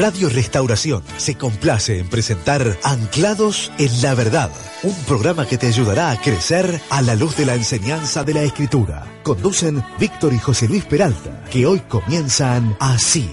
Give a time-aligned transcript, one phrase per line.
[0.00, 4.50] Radio Restauración se complace en presentar Anclados en la Verdad,
[4.82, 8.42] un programa que te ayudará a crecer a la luz de la enseñanza de la
[8.42, 9.04] Escritura.
[9.22, 13.28] Conducen Víctor y José Luis Peralta, que hoy comienzan así.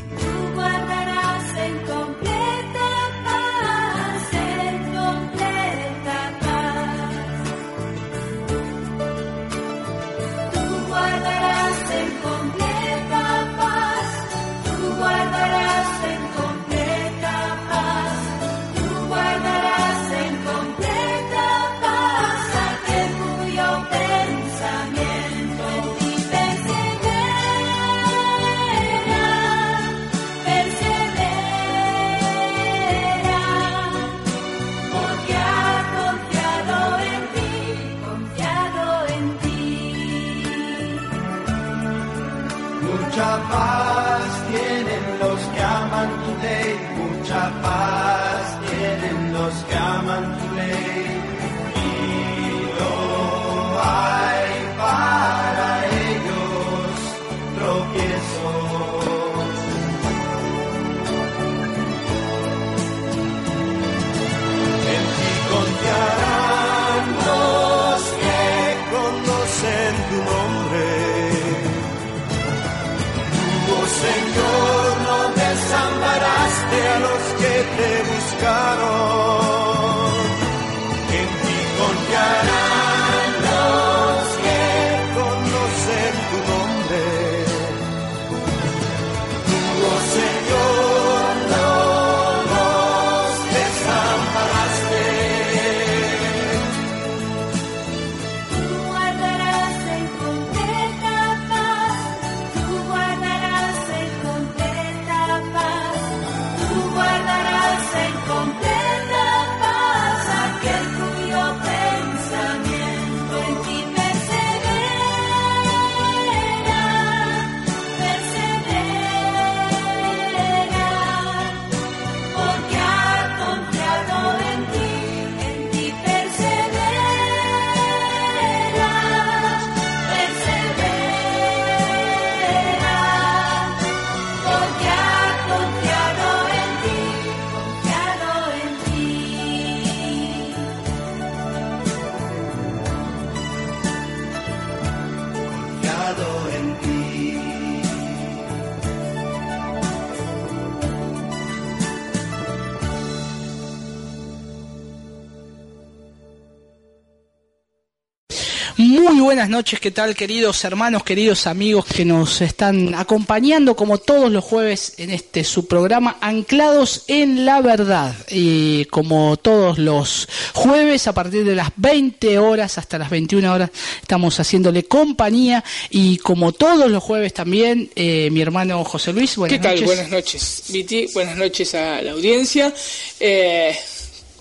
[159.37, 164.43] Buenas noches, ¿qué tal queridos hermanos, queridos amigos que nos están acompañando como todos los
[164.43, 168.15] jueves en este su programa Anclados en la Verdad?
[168.31, 173.69] Y como todos los jueves a partir de las 20 horas hasta las 21 horas
[174.01, 179.59] estamos haciéndole compañía y como todos los jueves también eh, mi hermano José Luis, buenas
[179.59, 179.83] ¿Qué tal?
[179.85, 182.73] Buenas noches, Viti, buenas noches a la audiencia.
[183.19, 183.77] Eh,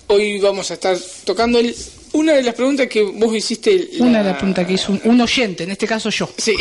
[0.07, 1.75] hoy vamos a estar tocando el
[2.17, 3.89] una de las preguntas que vos hiciste...
[3.99, 6.29] Una de las preguntas que hizo un, oyente, en este caso yo.
[6.37, 6.55] Sí,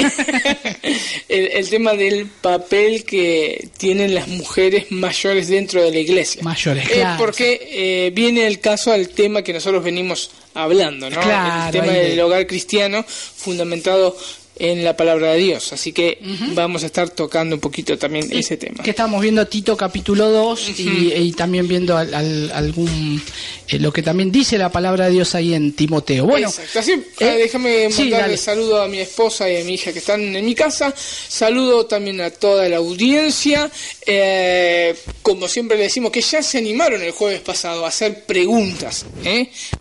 [1.28, 6.42] el, tema del papel que tienen las mujeres mayores dentro de la iglesia.
[6.42, 7.18] Mayores, claro.
[7.18, 11.20] porque eh, viene el caso al tema que nosotros venimos hablando, ¿no?
[11.20, 14.16] el tema del hogar cristiano fundamentado
[14.58, 15.72] en la palabra de Dios.
[15.72, 16.18] Así que
[16.54, 18.82] vamos a estar tocando un poquito también ese tema.
[18.82, 23.22] Que estamos viendo Tito capítulo 2 y, también viendo al, algún
[23.68, 26.24] eh, lo que también dice la palabra de Dios ahí en Timoteo.
[26.24, 30.34] Bueno, Así, eh, déjame mandarle saludo a mi esposa y a mi hija que están
[30.34, 30.94] en mi casa.
[30.96, 33.70] Saludo también a toda la audiencia.
[34.06, 39.04] Eh, como siempre le decimos que ya se animaron el jueves pasado a hacer preguntas.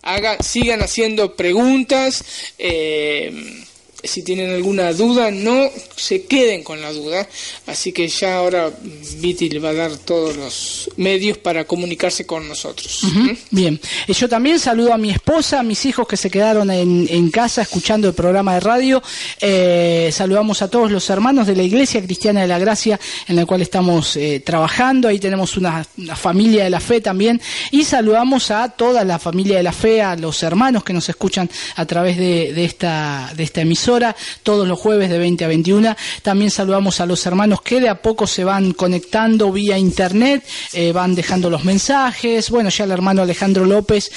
[0.02, 2.24] Haga, sigan haciendo preguntas.
[2.58, 3.64] Eh,
[4.06, 7.28] si tienen alguna duda, no se queden con la duda.
[7.66, 8.70] Así que ya ahora
[9.18, 13.00] Viti le va a dar todos los medios para comunicarse con nosotros.
[13.02, 13.30] ¿Mm?
[13.50, 17.30] Bien, yo también saludo a mi esposa, a mis hijos que se quedaron en, en
[17.30, 19.02] casa escuchando el programa de radio.
[19.40, 23.46] Eh, saludamos a todos los hermanos de la Iglesia Cristiana de la Gracia en la
[23.46, 25.08] cual estamos eh, trabajando.
[25.08, 25.84] Ahí tenemos una,
[26.14, 27.40] familia de la fe también.
[27.70, 31.48] Y saludamos a toda la familia de la fe, a los hermanos que nos escuchan
[31.76, 33.95] a través de, de esta, de esta emisora
[34.42, 35.96] todos los jueves de 20 a 21.
[36.22, 40.92] También saludamos a los hermanos que de a poco se van conectando vía internet, eh,
[40.92, 42.50] van dejando los mensajes.
[42.50, 44.10] Bueno, ya el hermano Alejandro López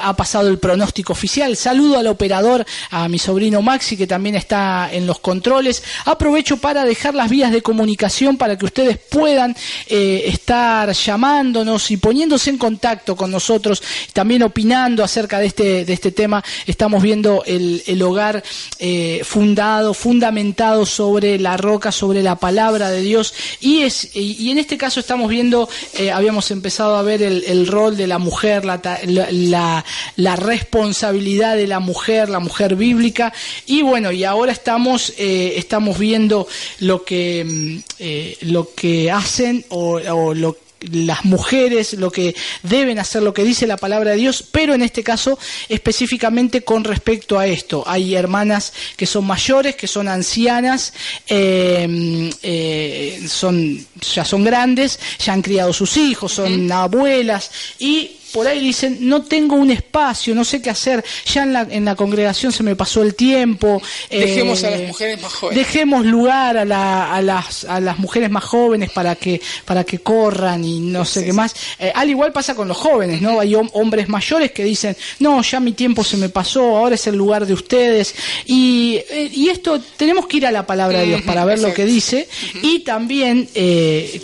[0.00, 1.56] ha pasado el pronóstico oficial.
[1.56, 5.82] Saludo al operador, a mi sobrino Maxi, que también está en los controles.
[6.04, 9.56] Aprovecho para dejar las vías de comunicación para que ustedes puedan
[9.86, 13.82] eh, estar llamándonos y poniéndose en contacto con nosotros,
[14.12, 16.42] también opinando acerca de este, de este tema.
[16.66, 18.42] Estamos viendo el, el hogar
[18.78, 23.34] eh, fundado, fundamentado sobre la roca, sobre la palabra de Dios.
[23.60, 27.96] Y, es, y en este caso estamos viendo, eh, habíamos empezado a ver el, rol
[27.96, 29.84] de la mujer, la, la,
[30.16, 33.32] la, responsabilidad de la mujer, la mujer bíblica.
[33.66, 36.46] Y bueno, y ahora estamos, eh, estamos viendo
[36.80, 43.22] lo que, mm, lo que hacen o, o lo las mujeres, lo que deben hacer,
[43.22, 45.38] lo que dice la palabra de Dios, pero en este caso
[45.68, 47.84] específicamente con respecto a esto.
[47.86, 50.92] Hay hermanas que son mayores, que son ancianas,
[51.26, 58.48] eh, eh, son, ya son grandes, ya han criado sus hijos, son abuelas y por
[58.48, 61.94] ahí dicen, no tengo un espacio, no sé qué hacer, ya en la, en la
[61.94, 63.80] congregación se me pasó el tiempo.
[64.10, 65.64] Dejemos a las eh, mujeres más jóvenes.
[65.64, 70.00] Dejemos lugar a, la, a, las, a las mujeres más jóvenes para que, para que
[70.00, 71.54] corran y no sé qué más.
[71.78, 73.38] Eh, al igual pasa con los jóvenes, ¿no?
[73.38, 77.14] Hay hombres mayores que dicen, no, ya mi tiempo se me pasó, ahora es el
[77.14, 78.16] lugar de ustedes.
[78.46, 81.72] Y, eh, y esto, tenemos que ir a la palabra de Dios para ver lo
[81.72, 82.28] que dice.
[82.62, 83.48] Y también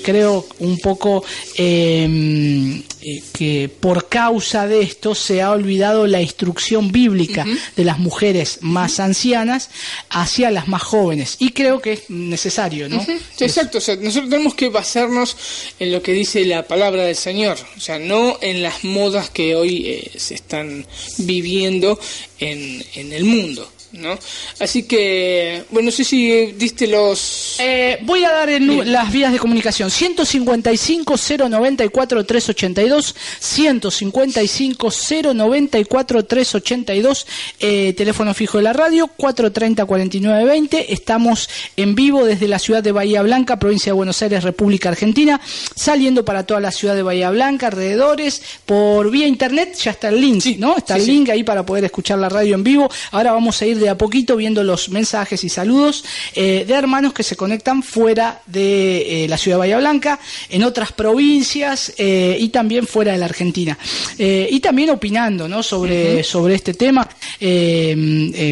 [0.02, 1.24] creo un poco
[1.54, 9.00] que por causa de esto se ha olvidado la instrucción bíblica de las mujeres más
[9.00, 9.70] ancianas
[10.08, 11.36] hacia las más jóvenes.
[11.38, 13.04] Y creo que es necesario, ¿no?
[13.38, 15.36] Exacto, o sea, nosotros tenemos que basarnos
[15.78, 19.54] en lo que dice la palabra del Señor, o sea, no en las modas que
[19.54, 20.86] hoy eh, se están
[21.18, 21.98] viviendo
[22.38, 23.70] en, en el mundo.
[23.92, 24.18] ¿No?
[24.58, 27.56] Así que, bueno, no sé si diste los...
[27.58, 29.90] Eh, voy a dar en las vías de comunicación.
[29.90, 34.88] 155 094 382, 155
[35.34, 37.26] 094 382,
[37.58, 40.92] eh, teléfono fijo de la radio, 430 4920.
[40.92, 45.40] Estamos en vivo desde la ciudad de Bahía Blanca, provincia de Buenos Aires, República Argentina,
[45.74, 50.20] saliendo para toda la ciudad de Bahía Blanca, alrededores, por vía internet, ya está el
[50.20, 50.76] link, ¿no?
[50.76, 52.90] Está el link ahí para poder escuchar la radio en vivo.
[53.10, 56.04] Ahora vamos a ir de a poquito viendo los mensajes y saludos
[56.34, 60.62] eh, de hermanos que se conectan fuera de eh, la ciudad de Bahía Blanca, en
[60.62, 63.76] otras provincias eh, y también fuera de la Argentina.
[64.18, 65.62] y también opinando ¿no?
[65.62, 67.08] sobre, sobre este tema,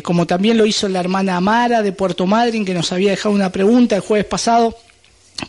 [0.03, 3.53] como también lo hizo la hermana Amara de Puerto Madryn, que nos había dejado una
[3.53, 4.77] pregunta el jueves pasado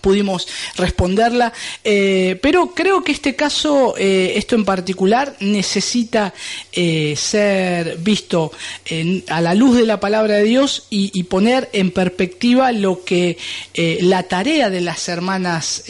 [0.02, 1.54] pudimos responderla,
[1.84, 6.34] eh, pero creo que este caso, eh, esto en particular, necesita
[6.72, 8.52] eh, ser visto
[9.30, 13.38] a la luz de la palabra de Dios y, poner en perspectiva lo que
[13.76, 15.84] la tarea de las hermanas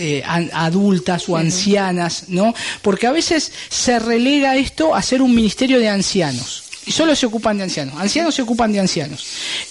[0.51, 2.53] adultas o ancianas, ¿no?
[2.81, 7.25] Porque a veces se relega esto a ser un ministerio de ancianos y solo se
[7.25, 7.95] ocupan de ancianos.
[7.97, 9.25] Ancianos se ocupan de ancianos.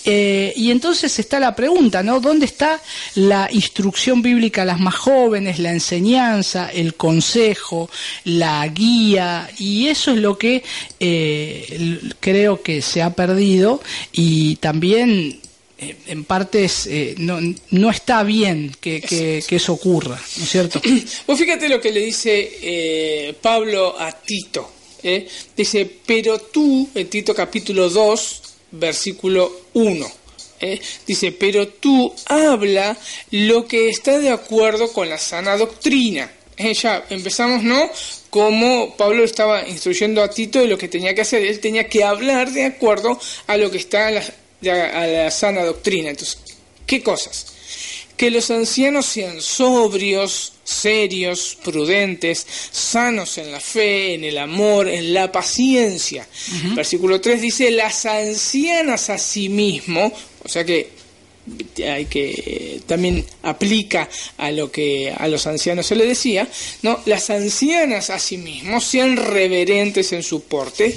[0.04, 2.20] Eh, y entonces está la pregunta, ¿no?
[2.20, 2.80] ¿Dónde está
[3.14, 7.90] la instrucción bíblica a las más jóvenes, la enseñanza, el consejo,
[8.24, 9.50] la guía?
[9.58, 10.62] Y eso es lo que
[11.00, 13.80] eh, creo que se ha perdido
[14.12, 15.40] y también
[15.78, 17.38] eh, en partes no,
[17.70, 20.80] no, está bien que, que, eso ocurra, ¿no es cierto?
[21.26, 24.77] Pues fíjate lo que le dice Pablo a Tito.
[25.02, 25.28] ¿Eh?
[25.56, 28.42] dice, pero tú, en Tito capítulo 2,
[28.72, 30.06] versículo 1,
[30.60, 30.80] ¿eh?
[31.06, 32.96] dice, pero tú habla
[33.30, 36.30] lo que está de acuerdo con la sana doctrina.
[36.56, 36.74] ¿Eh?
[36.74, 37.88] Ya empezamos, ¿no?
[38.30, 41.42] Como Pablo estaba instruyendo a Tito de lo que tenía que hacer.
[41.42, 44.22] Él tenía que hablar de acuerdo a lo que está a la,
[45.02, 46.10] a la sana doctrina.
[46.10, 46.38] Entonces,
[46.84, 47.57] ¿qué cosas?
[48.18, 55.14] Que los ancianos sean sobrios, serios, prudentes, sanos en la fe, en el amor, en
[55.14, 56.28] la paciencia.
[56.74, 60.12] Versículo 3 dice, las ancianas a sí mismo,
[60.44, 60.98] o sea que
[61.86, 66.48] hay que también aplica a lo que a los ancianos se le decía,
[66.82, 70.94] no, las ancianas a sí mismos sean reverentes en su porte,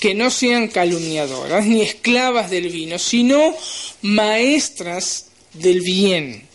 [0.00, 3.54] que no sean calumniadoras ni esclavas del vino, sino
[4.02, 6.53] maestras del bien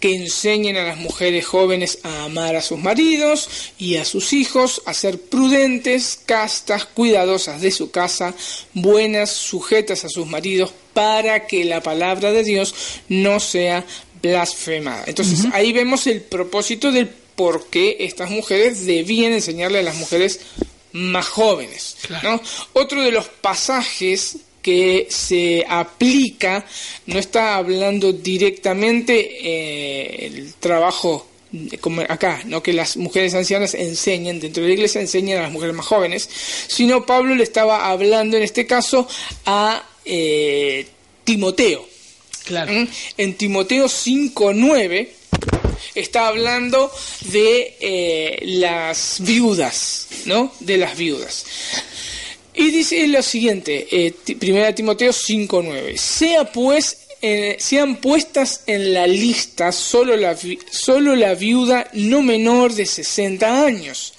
[0.00, 4.82] que enseñen a las mujeres jóvenes a amar a sus maridos y a sus hijos,
[4.86, 8.34] a ser prudentes, castas, cuidadosas de su casa,
[8.72, 12.74] buenas, sujetas a sus maridos, para que la palabra de Dios
[13.08, 13.84] no sea
[14.22, 15.04] blasfemada.
[15.06, 20.40] Entonces ahí vemos el propósito del por qué estas mujeres debían enseñarle a las mujeres
[20.92, 21.96] más jóvenes.
[22.72, 26.64] Otro de los pasajes que se aplica,
[27.04, 31.28] no está hablando directamente eh, el trabajo
[31.82, 35.52] como acá, no que las mujeres ancianas enseñen dentro de la iglesia, enseñan a las
[35.52, 36.28] mujeres más jóvenes,
[36.66, 39.06] sino Pablo le estaba hablando en este caso
[39.44, 40.86] a eh,
[41.24, 41.86] Timoteo.
[42.46, 42.72] Claro.
[42.72, 42.88] ¿Mm?
[43.18, 45.08] En Timoteo 5.9
[45.94, 46.90] está hablando
[47.32, 50.52] de eh, las viudas, ¿no?
[50.60, 51.44] De las viudas.
[52.54, 59.06] Y dice lo siguiente, eh, primera Timoteo 5.9, sea pues eh, sean puestas en la
[59.06, 60.36] lista solo la,
[60.70, 64.12] solo la viuda no menor de 60 años,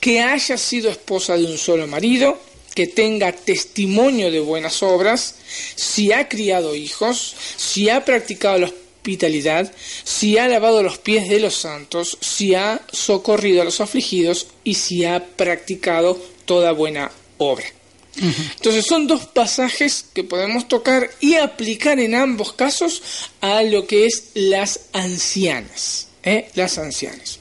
[0.00, 2.38] que haya sido esposa de un solo marido,
[2.74, 5.36] que tenga testimonio de buenas obras,
[5.74, 9.72] si ha criado hijos, si ha practicado la hospitalidad,
[10.04, 14.74] si ha lavado los pies de los santos, si ha socorrido a los afligidos y
[14.74, 17.77] si ha practicado toda buena obra.
[18.20, 23.02] Entonces son dos pasajes que podemos tocar y aplicar en ambos casos
[23.40, 26.08] a lo que es las ancianas.
[26.22, 26.50] ¿eh?
[26.54, 27.38] Las ancianas.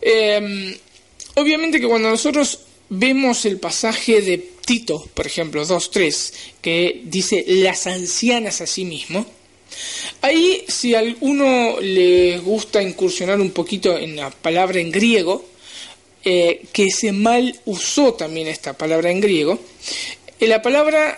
[0.00, 0.76] Em,
[1.34, 7.86] obviamente que cuando nosotros vemos el pasaje de Tito, por ejemplo, 2.3, que dice las
[7.86, 9.26] ancianas a sí mismo,
[10.22, 15.44] ahí si a alguno le gusta incursionar un poquito en la palabra en griego,
[16.28, 19.60] eh, que se mal usó también esta palabra en griego.
[20.40, 21.16] Eh, la palabra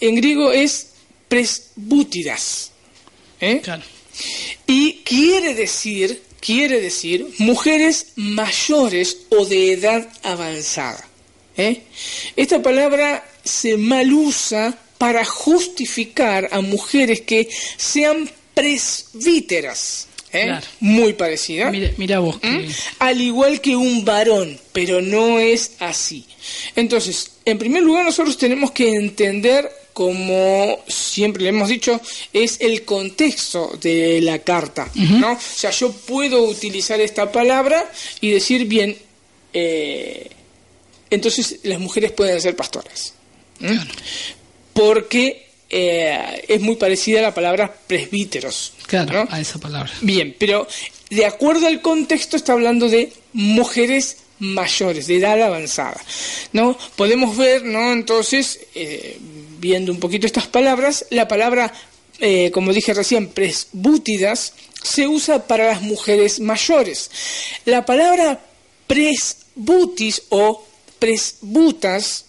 [0.00, 0.92] en griego es
[1.28, 2.72] presbútidas.
[3.38, 3.60] ¿eh?
[4.66, 11.06] Y quiere decir, quiere decir mujeres mayores o de edad avanzada.
[12.34, 20.08] Esta palabra se mal usa para justificar a mujeres que sean presbíteras.
[20.36, 20.60] ¿Eh?
[20.80, 21.70] Muy parecida.
[21.96, 22.36] Mira, vos.
[22.42, 22.68] ¿Mm?
[22.98, 26.26] Al igual que un varón, pero no es así.
[26.74, 32.00] Entonces, en primer lugar, nosotros tenemos que entender, como siempre le hemos dicho,
[32.32, 34.90] es el contexto de la carta.
[34.94, 35.32] ¿no?
[35.32, 37.90] O sea, yo puedo utilizar esta palabra
[38.20, 38.96] y decir, bien,
[39.52, 40.28] eh,
[41.10, 43.14] entonces las mujeres pueden ser pastoras.
[44.72, 48.72] Porque eh, es muy parecida a la palabra presbíteros.
[48.86, 49.92] Claro, a esa palabra.
[50.00, 50.66] Bien, pero
[51.10, 56.00] de acuerdo al contexto está hablando de mujeres mayores, de edad avanzada.
[56.52, 56.76] ¿no?
[56.96, 57.92] Podemos ver, ¿no?
[57.92, 59.18] entonces, eh,
[59.58, 61.72] viendo un poquito estas palabras, la palabra,
[62.20, 67.10] eh, como dije recién, presbútidas, se usa para las mujeres mayores.
[67.64, 68.40] La palabra
[68.86, 70.64] presbutis o
[70.98, 72.25] presbutas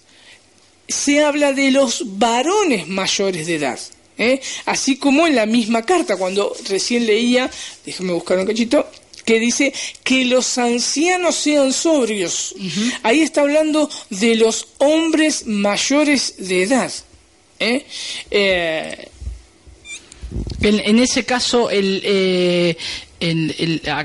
[0.87, 3.79] se habla de los varones mayores de edad.
[4.17, 4.39] ¿eh?
[4.65, 7.49] Así como en la misma carta, cuando recién leía,
[7.85, 8.87] déjame buscar un cachito,
[9.25, 12.55] que dice que los ancianos sean sobrios.
[13.03, 16.91] Ahí está hablando de los hombres mayores de edad.
[17.59, 17.85] ¿eh?
[18.31, 19.09] Eh,
[20.61, 22.77] en, ese caso, el,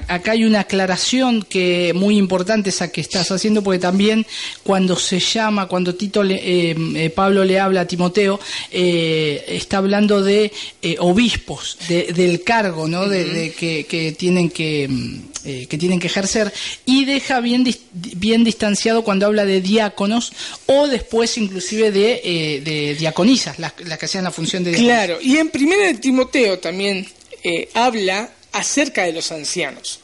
[0.09, 4.27] acá hay una aclaración que muy importante esa que estás haciendo porque también
[4.63, 8.41] cuando se llama cuando Tito eh, eh, Pablo le habla a Timoteo
[8.71, 10.51] eh, está hablando de
[10.99, 14.89] obispos del cargo no de, que, tienen que
[15.43, 16.53] que tienen que ejercer.
[16.87, 20.33] Y deja bien bien distanciado cuando habla de diáconos
[20.67, 25.51] o después inclusive de, de diaconisas las, que hacían la función de claro y en
[25.51, 27.07] primera de Timoteo también
[27.75, 30.01] habla acerca de los ancianos.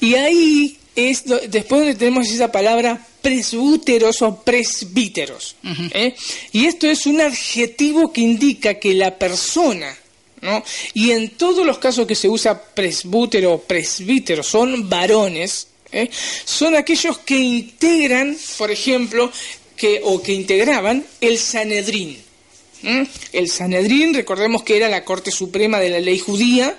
[0.00, 5.56] Y ahí es después donde tenemos esa palabra presbúteros o presbíteros.
[5.92, 6.14] ¿eh?
[6.52, 9.96] Y esto es un adjetivo que indica que la persona,
[10.40, 10.62] ¿no?
[10.94, 16.08] y en todos los casos que se usa presbútero o presbítero son varones, ¿eh?
[16.44, 19.30] son aquellos que integran, por ejemplo,
[19.76, 22.18] que, o que integraban el Sanedrín.
[23.32, 26.78] El Sanedrín, recordemos que era la Corte Suprema de la Ley Judía,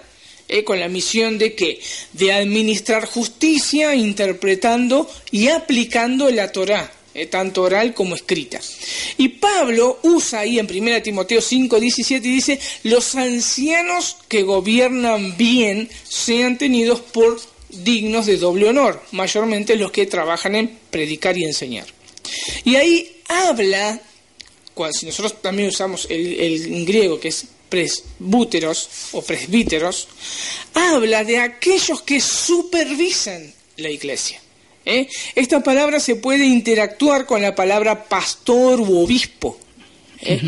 [0.49, 1.79] eh, con la misión de qué?
[2.13, 8.59] De administrar justicia, interpretando y aplicando la Torá, eh, tanto oral como escrita.
[9.17, 15.37] Y Pablo usa ahí en 1 Timoteo 5, 17 y dice, los ancianos que gobiernan
[15.37, 17.39] bien sean tenidos por
[17.69, 21.85] dignos de doble honor, mayormente los que trabajan en predicar y enseñar.
[22.65, 24.01] Y ahí habla,
[24.91, 30.07] si nosotros también usamos el, el griego que es presbúteros o presbíteros,
[30.73, 34.41] habla de aquellos que supervisan la iglesia.
[34.85, 35.07] ¿eh?
[35.35, 39.57] Esta palabra se puede interactuar con la palabra pastor u obispo.
[40.21, 40.41] ¿eh?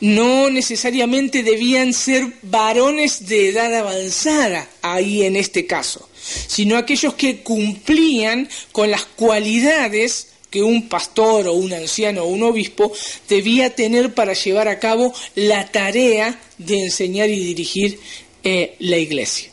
[0.00, 6.08] No necesariamente debían ser varones de edad avanzada ahí en este caso,
[6.46, 12.44] sino aquellos que cumplían con las cualidades que un pastor o un anciano o un
[12.44, 12.92] obispo
[13.28, 17.98] debía tener para llevar a cabo la tarea de enseñar y dirigir
[18.44, 19.50] eh, la iglesia.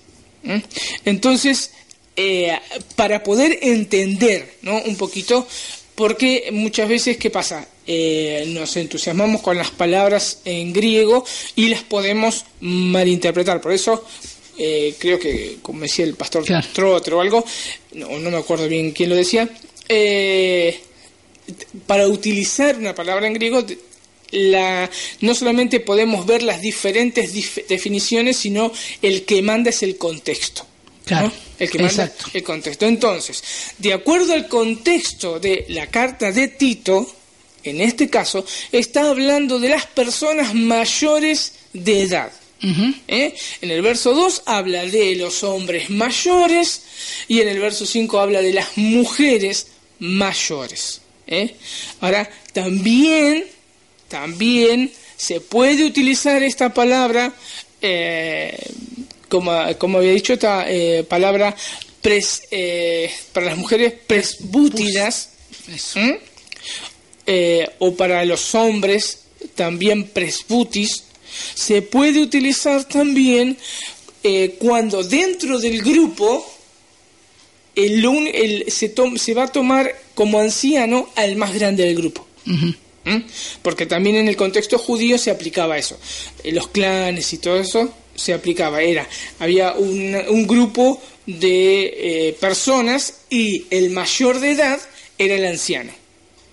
[1.05, 1.71] Entonces,
[2.15, 2.51] eh,
[2.95, 4.81] para poder entender ¿no?
[4.83, 5.47] un poquito,
[5.95, 7.65] porque muchas veces, ¿qué pasa?
[7.87, 11.25] Eh, nos entusiasmamos con las palabras en griego
[11.55, 13.61] y las podemos malinterpretar.
[13.61, 14.05] Por eso
[14.57, 16.97] eh, creo que, como decía el pastor claro.
[16.97, 17.45] o algo,
[17.93, 19.49] no, no me acuerdo bien quién lo decía,
[19.87, 20.79] eh,
[21.87, 23.65] para utilizar una palabra en griego,
[24.31, 24.89] la,
[25.21, 27.33] no solamente podemos ver las diferentes
[27.67, 30.65] definiciones, sino el que manda es el contexto.
[31.05, 32.85] Claro, El que manda el contexto.
[32.85, 33.43] Entonces,
[33.79, 37.15] de acuerdo al contexto de la carta de Tito,
[37.63, 42.31] en este caso, está hablando de las personas mayores de edad.
[43.07, 43.33] ¿Eh?
[43.61, 46.81] En el verso 2 habla de los hombres mayores
[47.29, 49.67] y en el verso 5 habla de las mujeres
[49.99, 51.01] mayores.
[51.29, 51.55] ¿Eh?
[52.01, 53.45] Ahora, también,
[54.07, 57.33] también se puede utilizar esta palabra,
[57.81, 58.57] eh,
[59.29, 60.65] como, como, había dicho, esta
[61.07, 61.55] palabra
[63.31, 65.29] para las mujeres presbútidas,
[67.79, 69.19] o para los hombres
[69.55, 71.03] también presbutis,
[71.53, 73.57] se puede utilizar también
[74.23, 76.45] eh, cuando dentro del grupo
[77.75, 82.27] el, se, se, va a tomar como anciano al más grande del grupo.
[82.43, 83.19] ¿Mm?
[83.61, 85.97] Porque también en el contexto judío se aplicaba eso.
[86.43, 88.81] En los clanes y todo eso se aplicaba.
[88.81, 89.07] Era,
[89.39, 91.93] había un, grupo de
[92.27, 94.81] eh, personas y el mayor de edad
[95.17, 95.93] era el anciano.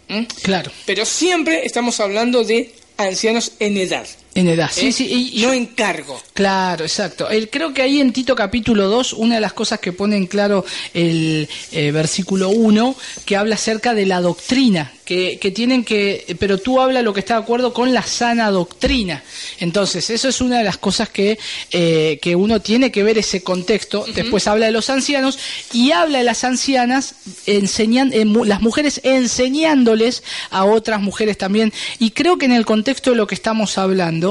[0.06, 0.22] ¿Mm?
[0.42, 0.70] Claro.
[0.84, 4.06] Pero siempre estamos hablando de ancianos en edad.
[4.36, 4.92] En edad, sí, ¿Eh?
[4.92, 5.30] sí.
[5.32, 6.20] Y, no en cargo.
[6.34, 7.30] Claro, exacto.
[7.30, 10.26] El, creo que ahí en Tito capítulo 2, una de las cosas que pone en
[10.26, 10.62] claro
[10.92, 16.58] el eh, versículo 1, que habla acerca de la doctrina, que, que, tienen que, pero
[16.58, 19.22] tú habla lo que está de acuerdo con la sana doctrina.
[19.58, 21.38] Entonces, eso es una de las cosas que,
[21.70, 24.04] eh, que uno tiene que ver ese contexto.
[24.14, 25.38] Después habla de los ancianos
[25.72, 27.14] y habla de las ancianas,
[27.46, 28.12] enseñan,
[28.44, 31.72] las mujeres enseñándoles a otras mujeres también.
[31.98, 34.25] Y creo que en el contexto de lo que estamos hablando,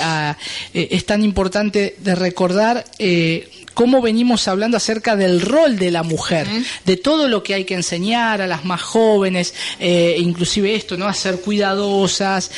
[0.00, 0.36] Ah,
[0.74, 6.02] eh, es tan importante de recordar eh, cómo venimos hablando acerca del rol de la
[6.02, 6.46] mujer,
[6.84, 11.06] de todo lo que hay que enseñar a las más jóvenes, eh, inclusive esto, ¿no?
[11.06, 12.50] A ser cuidadosas,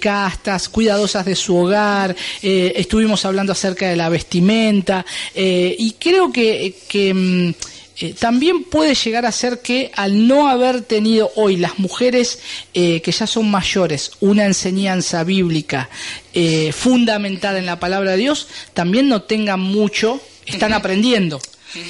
[0.00, 7.14] castas, cuidadosas de su hogar, estuvimos hablando acerca de la vestimenta, y creo que, que
[7.14, 7.54] mm,
[8.00, 12.40] eh, también puede llegar a ser que al no haber tenido hoy las mujeres
[12.72, 15.88] eh, que ya son mayores una enseñanza bíblica
[16.32, 21.40] eh, fundamentada en la palabra de Dios, también no tengan mucho, están aprendiendo.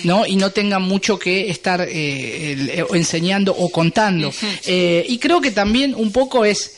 [0.02, 0.24] ¿no?
[0.24, 4.32] y no tengan mucho que estar enseñando o contando.
[4.66, 6.76] y creo que también un poco es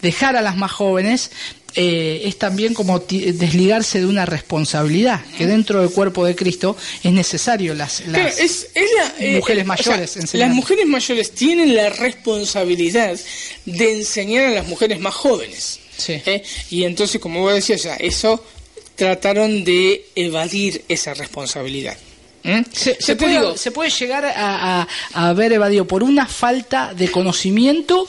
[0.00, 1.32] dejar a las más jóvenes
[1.76, 7.12] eh, es también como desligarse de una responsabilidad, que dentro del cuerpo de Cristo es
[7.12, 10.34] necesario las, eh, mujeres mayores.
[10.34, 13.18] las mujeres mayores tienen la responsabilidad
[13.64, 15.80] de enseñar a las mujeres más jóvenes.
[16.08, 16.44] ¿eh?
[16.70, 18.44] Y entonces, como vos decías, eso
[18.94, 21.96] trataron de evadir esa responsabilidad.
[22.44, 22.60] ¿Mm?
[22.74, 28.06] Se, puede, llegar a, haber evadido por una falta de conocimiento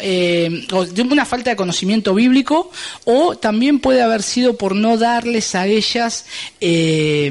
[0.00, 2.72] eh, o, de una falta de conocimiento bíblico
[3.04, 6.26] o también puede haber sido por no darles a ellas
[6.60, 7.30] eh,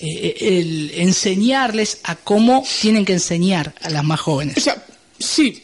[0.00, 4.56] eh, el enseñarles a cómo tienen que enseñar a las más jóvenes.
[4.56, 4.84] O sea,
[5.20, 5.62] sí,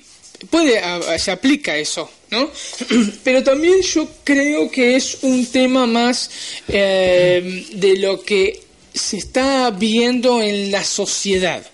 [0.50, 0.81] puede,
[1.18, 2.48] se aplica eso, ¿no?
[3.24, 6.31] Pero también yo creo que es un tema más
[6.68, 11.64] de lo que se está viendo en la sociedad.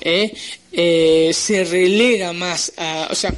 [0.00, 0.34] ¿eh?
[0.72, 3.08] Eh, se relega más a...
[3.10, 3.34] O sea,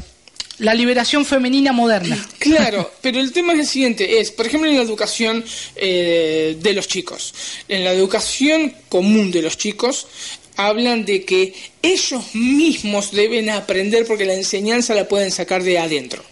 [0.58, 2.16] la liberación femenina moderna.
[2.38, 6.72] Claro, pero el tema es el siguiente, es, por ejemplo, en la educación eh, de
[6.72, 7.34] los chicos,
[7.66, 10.06] en la educación común de los chicos,
[10.54, 16.22] hablan de que ellos mismos deben aprender porque la enseñanza la pueden sacar de adentro.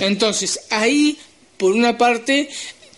[0.00, 1.16] Entonces, ahí,
[1.56, 2.48] por una parte,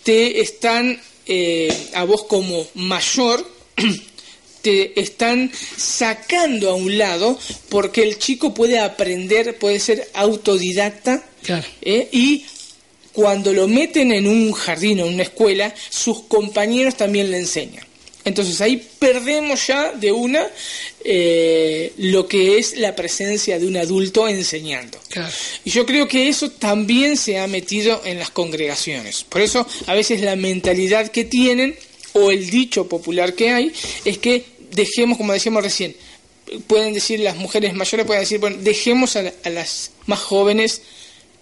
[0.01, 3.45] te están eh, a vos como mayor,
[4.61, 7.37] te están sacando a un lado
[7.69, 11.23] porque el chico puede aprender, puede ser autodidacta
[11.81, 12.45] eh, y
[13.13, 17.85] cuando lo meten en un jardín o en una escuela, sus compañeros también le enseñan.
[18.25, 20.47] Entonces ahí perdemos ya de una
[21.03, 24.99] eh, lo que es la presencia de un adulto enseñando.
[25.63, 29.23] Y yo creo que eso también se ha metido en las congregaciones.
[29.23, 31.75] Por eso a veces la mentalidad que tienen
[32.13, 33.71] o el dicho popular que hay
[34.03, 35.95] es que dejemos, como decíamos recién,
[36.65, 40.81] pueden decir las mujeres mayores, pueden decir, bueno, dejemos a las más jóvenes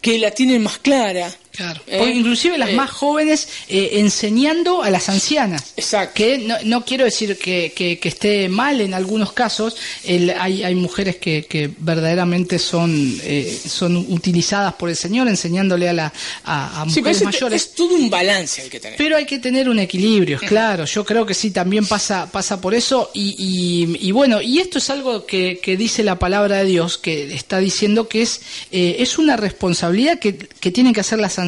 [0.02, 1.82] que la tienen más clara, Claro.
[1.86, 2.14] ¿Eh?
[2.16, 5.74] inclusive las eh, más jóvenes eh, enseñando a las ancianas.
[5.78, 6.16] Exacto.
[6.16, 9.78] Que no, quiero decir que, que, esté mal en algunos casos.
[10.06, 13.20] hay, hay mujeres que, que verdaderamente son,
[13.68, 16.14] son utilizadas por el Señor enseñándole a, la,
[16.44, 17.62] a, mujeres mayores.
[17.62, 18.98] Es todo un balance hay que tener.
[18.98, 20.86] Pero hay que tener un equilibrio, claro.
[20.86, 23.12] Yo creo que sí, también pasa, pasa por eso.
[23.14, 26.98] Y, y, y bueno, y esto es algo que, que, dice la palabra de Dios,
[26.98, 31.43] que está diciendo que es, es una responsabilidad que, que tienen que hacer las ancianas.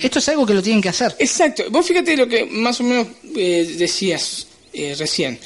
[0.00, 1.14] Esto es algo que lo tienen que hacer.
[1.18, 1.64] Exacto.
[1.70, 5.38] Vos fíjate lo que más o menos eh, decías eh, recién.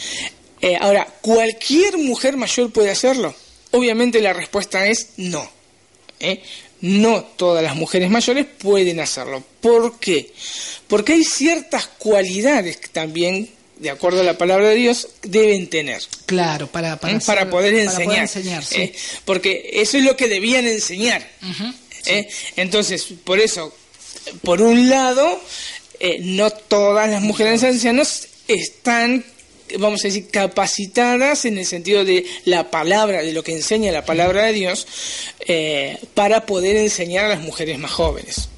[0.60, 3.34] Eh, ahora, ¿cualquier mujer mayor puede hacerlo?
[3.72, 5.50] Obviamente la respuesta es no.
[6.80, 9.42] No todas las mujeres mayores pueden hacerlo.
[9.60, 10.32] ¿Por qué?
[10.88, 13.48] Porque hay ciertas cualidades también
[13.82, 16.00] de acuerdo a la palabra de Dios, deben tener.
[16.26, 18.28] Claro, para, para, poder enseñar.
[19.24, 21.28] porque eso es lo que debían enseñar.
[22.56, 23.74] Entonces, por eso,
[24.42, 25.40] por un lado,
[26.00, 29.24] eh, no todas las mujeres ancianas están
[29.78, 34.04] vamos a decir, capacitadas en el sentido de la palabra, de lo que enseña la
[34.04, 34.86] palabra de Dios,
[35.46, 38.48] eh, para poder enseñar a las mujeres más jóvenes.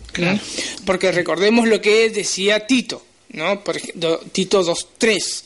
[0.84, 3.64] Porque recordemos lo que decía Tito, ¿no?
[3.64, 5.42] Por ejemplo, Tito 2.3.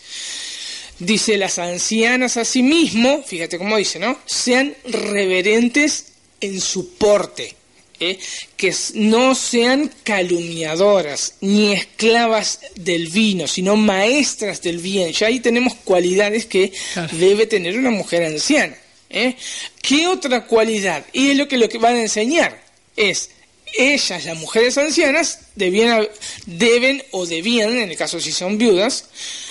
[0.98, 4.18] Dice, las ancianas asimismo, fíjate cómo dice, ¿no?
[4.26, 6.06] Sean reverentes
[6.40, 7.57] en su porte
[8.00, 8.18] ¿eh?
[8.56, 15.12] que no sean calumniadoras ni esclavas del vino, sino maestras del bien.
[15.12, 16.72] Ya ahí tenemos cualidades que
[17.12, 18.76] debe tener una mujer anciana.
[19.10, 19.36] ¿eh?
[19.82, 21.04] ¿Qué otra cualidad?
[21.12, 22.62] Y es lo que, lo que van a enseñar.
[22.96, 23.30] Es
[23.76, 26.08] ellas, las mujeres ancianas, debían,
[26.46, 29.06] deben o debían, en el caso si son viudas,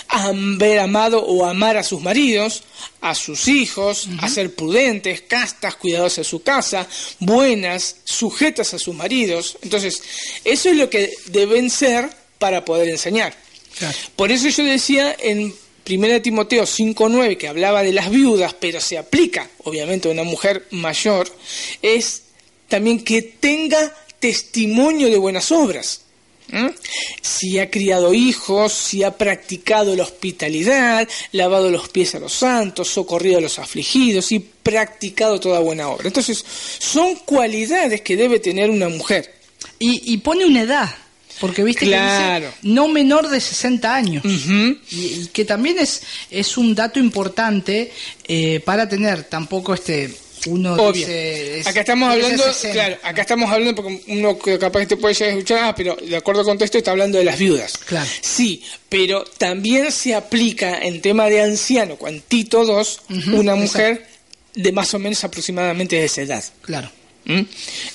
[0.08, 2.62] haber amado o amar a sus maridos,
[3.00, 6.88] a sus hijos, a ser prudentes, castas, cuidadosas de su casa,
[7.20, 9.58] buenas, sujetas a sus maridos.
[9.62, 10.02] Entonces,
[10.44, 13.34] eso es lo que deben ser para poder enseñar.
[14.16, 15.54] Por eso yo decía en
[15.88, 20.66] 1 Timoteo 5.9, que hablaba de las viudas, pero se aplica, obviamente, a una mujer
[20.70, 21.30] mayor,
[21.82, 22.22] es
[22.68, 26.02] también que tenga testimonio de buenas obras.
[27.20, 32.88] Si ha criado hijos, si ha practicado la hospitalidad, lavado los pies a los santos,
[32.88, 36.08] socorrido a los afligidos y practicado toda buena obra.
[36.08, 36.42] Entonces,
[36.78, 39.34] son cualidades que debe tener una mujer.
[39.78, 40.88] Y, pone una edad,
[41.38, 44.24] porque viste que dice no menor de 60 años.
[44.90, 47.92] y, que también es, es un dato importante
[48.26, 50.14] eh, para tener tampoco este
[50.46, 51.06] uno Obvio.
[51.64, 55.32] acá estamos hablando, claro, acá estamos hablando porque uno capaz que te puede llegar a
[55.36, 57.78] escuchar, ah, pero de acuerdo con esto está hablando de las viudas.
[57.78, 58.08] Claro.
[58.20, 63.00] Sí, pero también se aplica en tema de anciano, cuantito dos,
[63.32, 64.06] una mujer
[64.54, 66.44] de más o menos aproximadamente de esa edad.
[66.62, 66.90] Claro.
[67.24, 67.42] ¿Mm?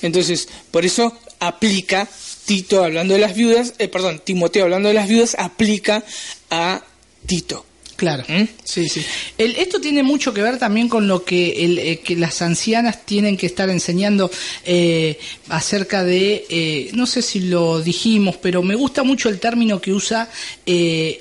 [0.02, 2.08] Entonces, por eso aplica
[2.44, 6.04] Tito hablando de las viudas, eh, perdón, Timoteo hablando de las viudas, aplica
[6.50, 6.82] a
[7.26, 7.64] Tito.
[7.96, 8.44] Claro, ¿Mm?
[8.64, 9.04] sí, sí.
[9.38, 13.36] esto tiene mucho que ver también con lo que, el, eh, que las ancianas tienen
[13.36, 14.30] que estar enseñando
[14.64, 19.80] eh, acerca de, eh, no sé si lo dijimos, pero me gusta mucho el término
[19.80, 20.28] que usa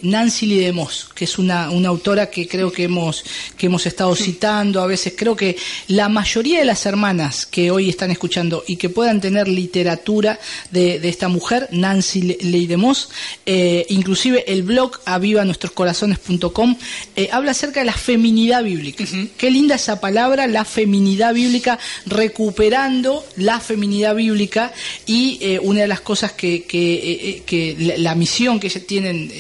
[0.02, 3.24] Nancy Lee DeMoss, que es una, una autora que creo que hemos,
[3.56, 5.14] que hemos estado citando a veces.
[5.16, 5.56] Creo que
[5.90, 10.40] la mayoría de las hermanas que hoy están escuchando y que puedan tener literatura
[10.72, 13.10] de, de esta mujer, Nancy Lee DeMoss,
[13.46, 16.73] inclusive el blog avivanuestroscorazones.com,
[17.16, 19.04] eh, habla acerca de la feminidad bíblica.
[19.38, 24.74] Qué linda esa palabra, la feminidad bíblica, recuperando la feminidad bíblica
[25.06, 29.32] y eh, una de las cosas que, que, eh, la, misión que ellas tienen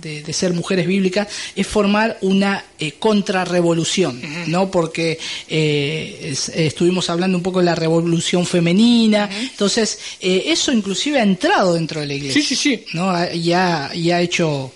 [0.00, 2.64] de, ser mujeres bíblicas es formar una
[2.98, 4.70] contrarrevolución, ¿no?
[4.70, 12.00] Porque estuvimos hablando un poco de la revolución femenina, entonces eso inclusive ha entrado dentro
[12.00, 12.40] de la iglesia.
[12.40, 12.84] Sí, sí, sí.
[12.94, 13.12] ¿no?
[13.32, 14.72] Y ha, y ha hecho...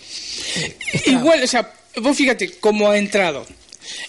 [1.06, 3.46] Igual, o sea, vos fíjate cómo ha entrado.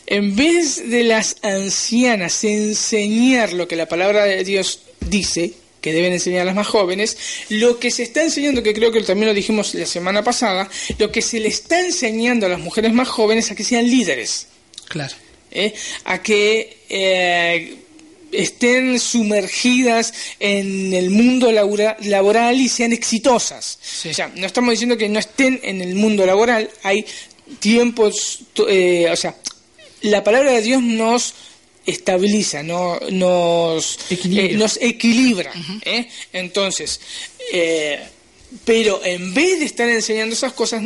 [0.05, 6.13] En vez de las ancianas enseñar lo que la palabra de Dios dice, que deben
[6.13, 7.17] enseñar a las más jóvenes,
[7.49, 11.11] lo que se está enseñando, que creo que también lo dijimos la semana pasada, lo
[11.11, 14.47] que se le está enseñando a las mujeres más jóvenes a que sean líderes.
[14.87, 15.15] Claro.
[15.51, 15.73] ¿Eh?
[16.05, 17.75] A que eh,
[18.31, 23.77] estén sumergidas en el mundo laboral y sean exitosas.
[24.09, 27.05] O sea, no estamos diciendo que no estén en el mundo laboral, hay
[27.59, 29.35] tiempos, eh, o sea,
[30.01, 31.33] la palabra de Dios nos
[31.85, 34.45] estabiliza, no, nos, equilibra.
[34.45, 35.51] Eh, nos equilibra.
[35.83, 36.07] ¿eh?
[36.33, 36.99] Entonces,
[38.63, 40.83] pero en vez de estar enseñando esas cosas,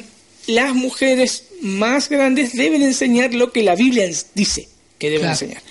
[0.47, 4.67] las mujeres más grandes deben enseñar lo que la Biblia dice.
[4.97, 5.61] que deben enseñar.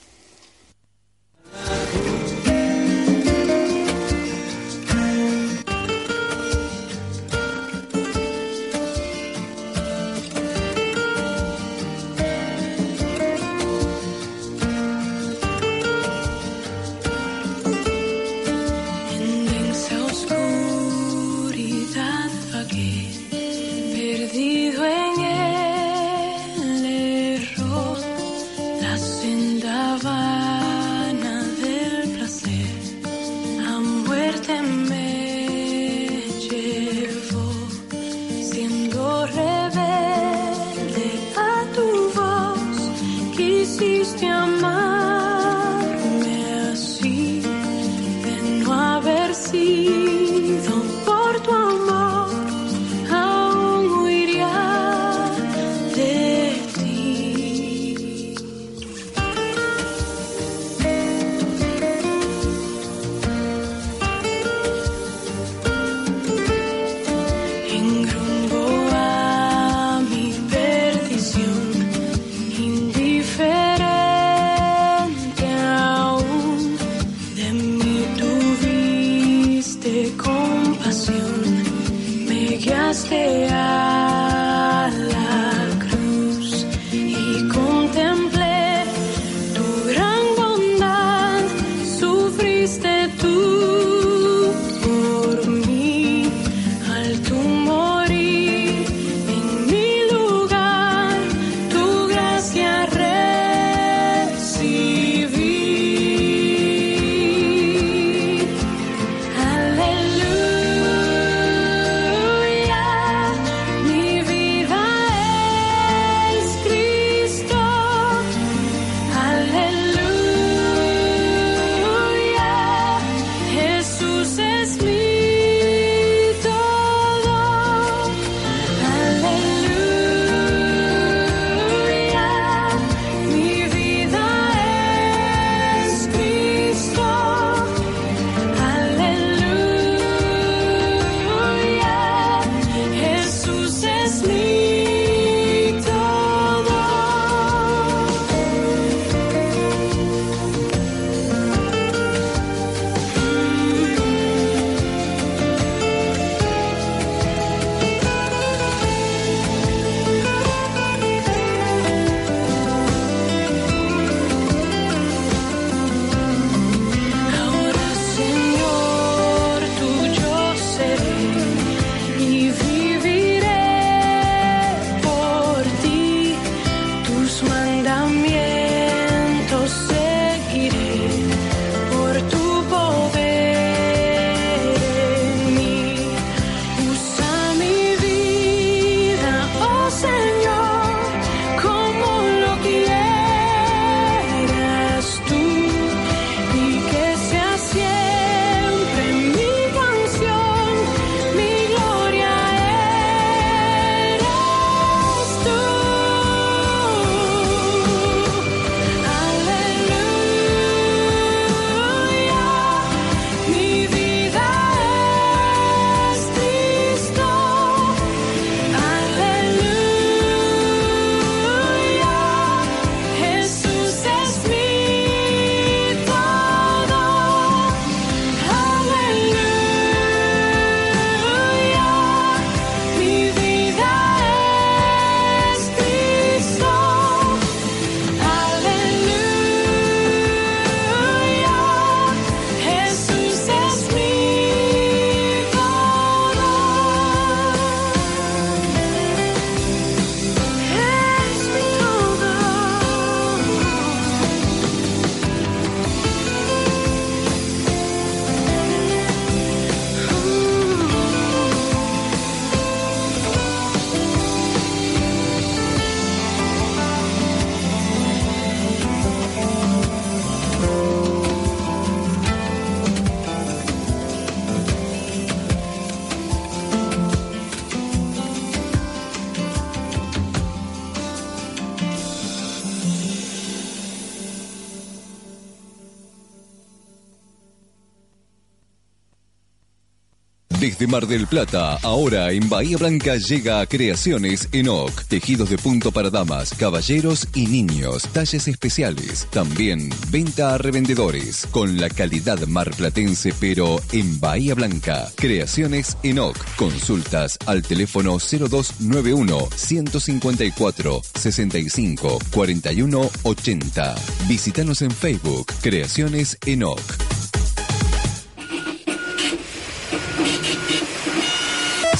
[290.81, 295.03] Desde Mar del Plata, ahora en Bahía Blanca llega a Creaciones Enoc.
[295.03, 298.07] Tejidos de punto para damas, caballeros y niños.
[298.13, 299.27] Talles especiales.
[299.29, 301.45] También venta a revendedores.
[301.51, 305.07] Con la calidad marplatense, pero en Bahía Blanca.
[305.13, 306.35] Creaciones Enoc.
[306.55, 313.95] Consultas al teléfono 0291 154 65 41 80.
[314.27, 315.45] Visítanos en Facebook.
[315.61, 316.81] Creaciones Enoc.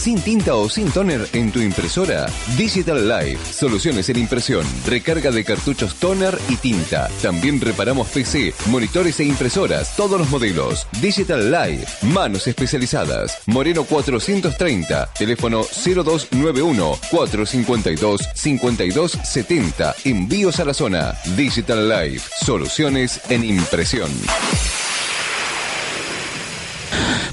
[0.01, 2.25] Sin tinta o sin toner en tu impresora?
[2.57, 7.07] Digital Life, soluciones en impresión, recarga de cartuchos toner y tinta.
[7.21, 10.87] También reparamos PC, monitores e impresoras, todos los modelos.
[11.01, 13.43] Digital Life, manos especializadas.
[13.45, 19.95] Moreno 430, teléfono 0291 452 5270.
[20.05, 21.13] Envíos a la zona.
[21.37, 24.09] Digital Life, soluciones en impresión.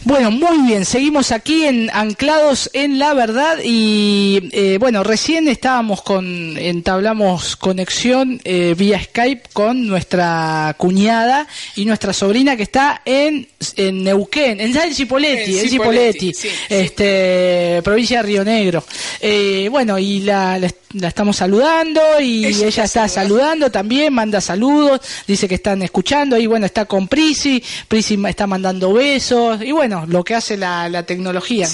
[0.08, 6.00] Bueno, muy bien, seguimos aquí en anclados en la verdad y eh, bueno, recién estábamos
[6.00, 13.48] con, entablamos conexión eh, vía Skype con nuestra cuñada y nuestra sobrina que está en,
[13.76, 16.34] en Neuquén, en, en Cipolletti, en
[16.70, 18.82] este, provincia de Río Negro.
[19.20, 23.70] Eh, bueno, y la, la, estamos saludando y ella, está saludando.
[23.70, 28.94] también, manda saludos, dice que están escuchando y bueno, está con Prisi, Prisi está mandando
[28.94, 31.68] besos y bueno, lo que hace la, tecnología.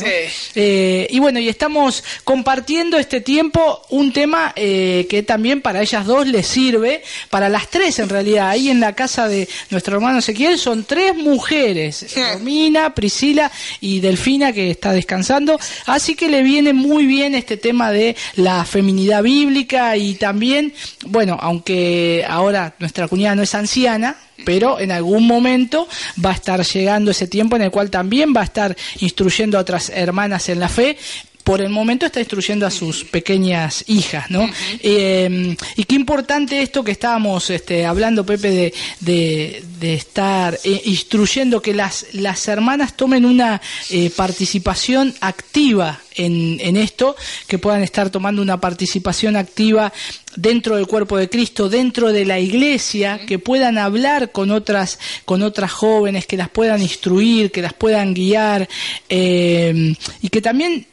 [0.55, 6.07] Eh, y bueno, y estamos compartiendo este tiempo un tema eh, que también para ellas
[6.07, 8.51] dos les sirve, para las tres en realidad.
[8.51, 14.53] Ahí en la casa de nuestro hermano Ezequiel son tres mujeres, Romina, Priscila y Delfina
[14.53, 15.59] que está descansando.
[15.87, 20.73] Así que le viene muy bien este tema de la feminidad bíblica y también,
[21.07, 25.89] bueno, aunque ahora nuestra cuñada no es anciana, pero en algún momento
[26.25, 29.61] va a estar llegando ese tiempo en el cual también va a estar instruyendo a
[29.61, 30.97] otras hermanas en la fe
[31.45, 34.49] por el momento está instruyendo a sus pequeñas hijas, ¿no?
[34.83, 41.75] Eh, y qué importante esto que estábamos este, hablando, Pepe, de, estar eh, instruyendo que
[41.75, 47.15] las, las hermanas tomen una eh, participación activa en, en, esto,
[47.47, 49.93] que puedan estar tomando una participación activa
[50.37, 55.43] dentro del cuerpo de Cristo, dentro de la iglesia, que puedan hablar con otras, con
[55.43, 58.67] otras jóvenes, que las puedan instruir, que las puedan guiar,
[59.11, 60.87] y que también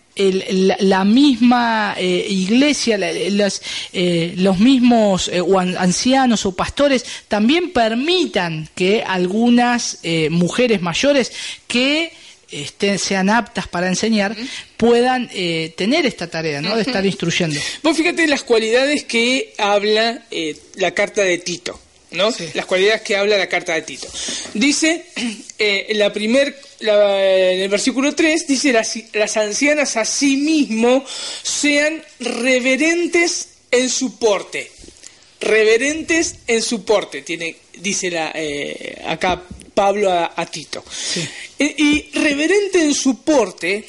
[0.79, 5.41] la, misma eh, iglesia, eh, los mismos eh,
[5.77, 11.31] ancianos o pastores también permitan que algunas mujeres mayores
[11.67, 12.11] que
[12.51, 14.35] estén, sean aptas para enseñar
[14.77, 16.75] puedan tener esta tarea ¿no?
[16.75, 17.59] de estar instruyendo.
[17.83, 20.25] Vos fíjate las cualidades que habla
[20.75, 21.79] la carta de Tito.
[22.11, 22.29] ¿No?
[22.53, 24.07] Las cualidades que habla la carta de Tito.
[24.53, 25.05] Dice,
[25.57, 31.03] eh, la primer, en el versículo 3, dice, las, las ancianas a sí mismo
[31.41, 34.71] sean reverentes en su porte.
[35.39, 39.41] Reverentes en su porte, tiene, dice la, eh, acá
[39.73, 40.83] Pablo a, Tito.
[41.57, 43.85] Eh, y reverente en su porte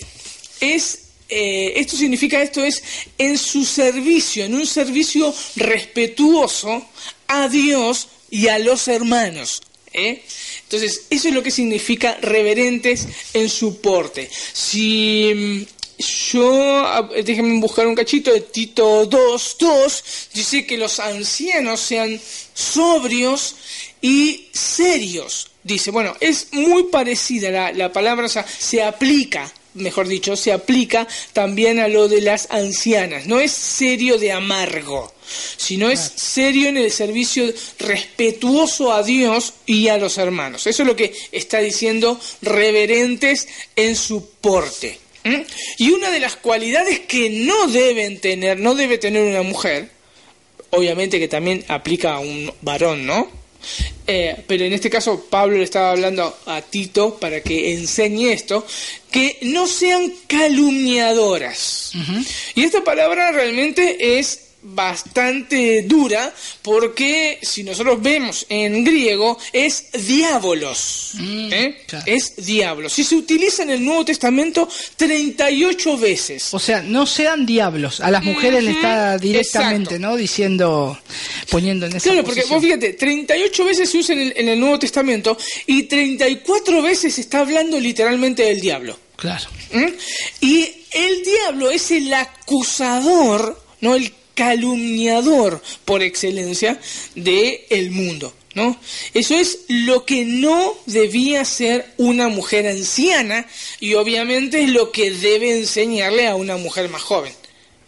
[0.61, 0.99] es
[1.35, 2.83] esto significa esto es
[3.17, 6.91] en su servicio, en un servicio respetuoso
[7.33, 9.63] a Dios y a los hermanos.
[9.93, 10.23] ¿eh?
[10.65, 14.29] Entonces, eso es lo que significa reverentes en su porte.
[14.53, 20.03] Si mm, yo, déjenme buscar un cachito de Tito 2.2,
[20.35, 22.21] dice que los ancianos sean
[22.55, 23.57] sobrios
[24.01, 25.51] y serios.
[25.63, 30.53] Dice, bueno, es muy parecida la, la palabra, o sea, se aplica mejor dicho, se
[30.53, 33.27] aplica también a lo de las ancianas.
[33.27, 35.13] No es serio de amargo,
[35.57, 40.67] sino es serio en el servicio respetuoso a Dios y a los hermanos.
[40.67, 44.99] Eso es lo que está diciendo reverentes en su porte.
[45.79, 49.89] Y una de las cualidades que no deben tener, no debe tener una mujer,
[50.71, 53.43] obviamente que también aplica a un varón, ¿no?
[54.07, 58.67] Eh, pero en este caso Pablo le estaba hablando a Tito para que enseñe esto,
[59.11, 61.93] que no sean calumniadoras.
[62.55, 66.33] Y esta palabra realmente es bastante dura
[66.63, 71.13] porque si nosotros vemos en griego es diabolos.
[71.15, 71.77] Mm, ¿eh?
[72.07, 72.99] Es diablos.
[72.99, 76.55] Y se utiliza en el Nuevo Testamento 38 veces.
[76.55, 78.01] O sea, no sean diablos.
[78.01, 80.17] A las mujeres le está directamente, ¿no?
[80.17, 80.99] Diciendo,
[81.51, 85.37] poniendo en esa Claro, porque vos fíjate, 38 veces se usa en el, Nuevo Testamento
[85.67, 88.99] y 34 veces se está hablando literalmente del diablo.
[89.17, 89.49] Claro.
[89.73, 89.89] ¿Mm?
[90.41, 96.79] Y el diablo es el acusador, no el calumniador por excelencia
[97.15, 98.35] del el mundo.
[98.55, 98.79] ¿No?
[99.15, 103.47] Eso es lo que no debía ser una mujer anciana
[103.81, 107.33] y obviamente es lo que debe enseñarle a una mujer más joven.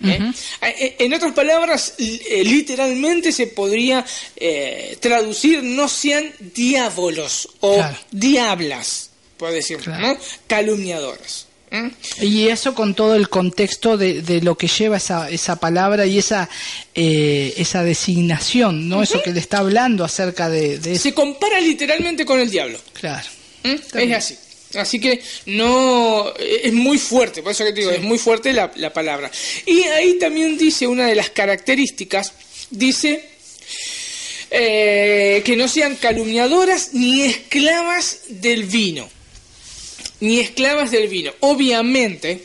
[0.02, 0.32] ¿eh?
[0.62, 4.04] Eh, en otras palabras, eh, literalmente se podría
[5.00, 10.16] traducir no sean diábolos o diablas, por decirlo, ¿no?
[10.46, 11.46] calumniadoras.
[12.20, 16.18] Y eso con todo el contexto de, de lo que lleva esa, esa palabra y
[16.18, 16.48] esa,
[16.94, 19.02] esa designación, ¿no?
[19.02, 22.78] Eso que le está hablando acerca de, Se compara literalmente con el diablo.
[22.92, 23.28] Claro.
[23.62, 24.36] Es así.
[24.76, 28.92] Así que no es muy fuerte, por eso que te digo, es muy fuerte la,
[28.92, 29.30] palabra.
[29.66, 32.32] Y ahí también dice una de las características,
[32.70, 33.24] dice
[34.50, 39.08] eh, que no sean calumniadoras ni esclavas del vino,
[40.24, 41.32] ni esclavas del vino.
[41.40, 42.42] Obviamente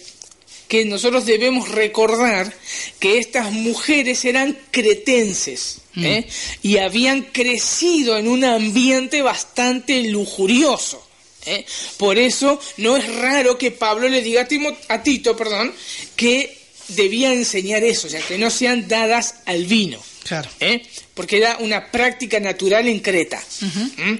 [0.68, 2.54] que nosotros debemos recordar
[3.00, 6.06] que estas mujeres eran cretenses mm.
[6.06, 6.28] ¿eh?
[6.62, 11.04] y habían crecido en un ambiente bastante lujurioso.
[11.46, 11.66] ¿eh?
[11.98, 14.48] Por eso no es raro que Pablo le diga
[14.90, 15.74] a, Tito perdón,
[16.16, 16.56] que
[16.90, 20.04] debía enseñar eso, o sea, que no sean dadas al vino.
[20.24, 20.50] Claro.
[20.60, 20.82] ¿eh?
[21.14, 23.42] Porque era una práctica natural en Creta.
[23.62, 24.16] ¿Mm?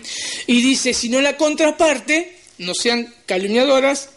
[0.48, 4.10] Y dice, si no la contraparte, no sean calumniadoras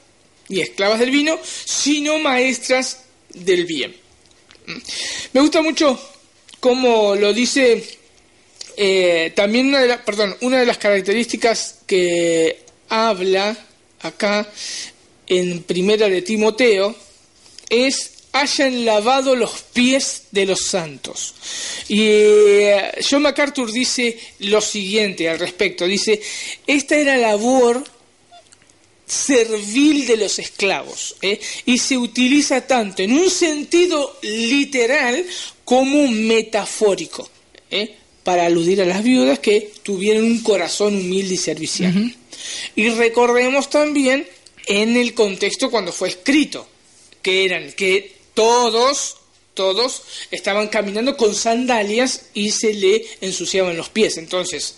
[0.49, 3.97] y esclavas del vino, sino maestras del bien.
[4.67, 4.79] ¿Mm?
[5.33, 5.99] Me gusta mucho
[6.61, 7.83] cómo lo dice
[8.77, 13.57] eh, también una de, perdón, una de las características que habla
[14.01, 14.49] acá
[15.27, 16.95] en Primera de Timoteo
[17.69, 21.35] es hayan lavado los pies de los santos.
[21.89, 26.21] Y eh, John MacArthur dice lo siguiente al respecto, dice,
[26.67, 27.85] esta era labor
[29.13, 31.39] servil de los esclavos ¿eh?
[31.67, 35.25] y se utiliza tanto en un sentido literal
[35.65, 37.29] como metafórico
[37.71, 37.95] ¿eh?
[38.25, 42.15] para aludir a las viudas que tuvieron un corazón humilde y servicial.
[42.75, 44.27] Y recordemos también
[44.67, 46.67] en el contexto cuando fue escrito,
[47.21, 49.17] que eran que todos,
[49.55, 54.17] todos estaban caminando con sandalias y se le ensuciaban los pies.
[54.17, 54.77] Entonces,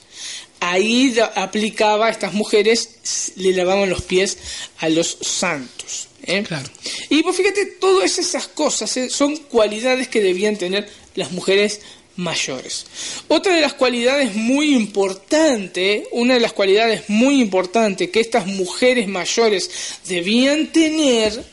[0.60, 4.38] ahí aplicaba a estas mujeres, le lavaban los pies
[4.78, 6.08] a los santos.
[6.26, 6.42] ¿eh?
[6.42, 6.68] Claro.
[7.10, 9.10] Y pues fíjate, todas esas cosas ¿eh?
[9.10, 11.80] son cualidades que debían tener las mujeres
[12.16, 12.86] mayores.
[13.28, 19.08] Otra de las cualidades muy importante, una de las cualidades muy importantes que estas mujeres
[19.08, 19.70] mayores
[20.06, 21.44] debían tener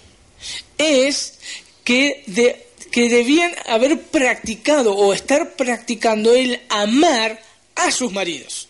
[0.77, 1.35] es
[1.83, 2.23] que,
[2.91, 7.41] que debían haber practicado o estar practicando el amar
[7.75, 8.67] a sus maridos.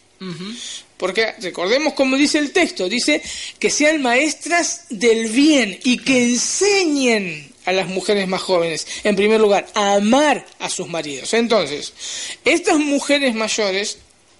[0.97, 3.21] Porque recordemos como dice el texto, dice
[3.57, 9.39] que sean maestras del bien y que enseñen a las mujeres más jóvenes, en primer
[9.39, 11.33] lugar, a amar a sus maridos.
[11.33, 11.93] Entonces,
[12.45, 13.97] estas mujeres mayores,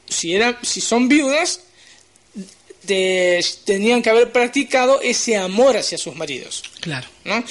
[0.07, 1.61] si, eran, si son viudas,
[2.85, 6.63] tenían que haber practicado ese amor hacia sus maridos.
[6.79, 7.07] Claro.
[7.25, 7.43] ¿no?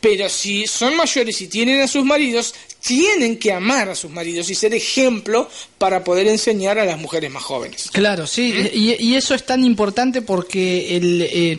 [0.00, 2.54] Pero si son mayores y tienen a sus maridos,
[2.84, 7.30] tienen que amar a sus maridos y ser ejemplo para poder enseñar a las mujeres
[7.30, 7.88] más jóvenes.
[7.90, 9.00] Claro, sí, ¿Mm?
[9.00, 11.58] y, eso es tan importante porque el, eh,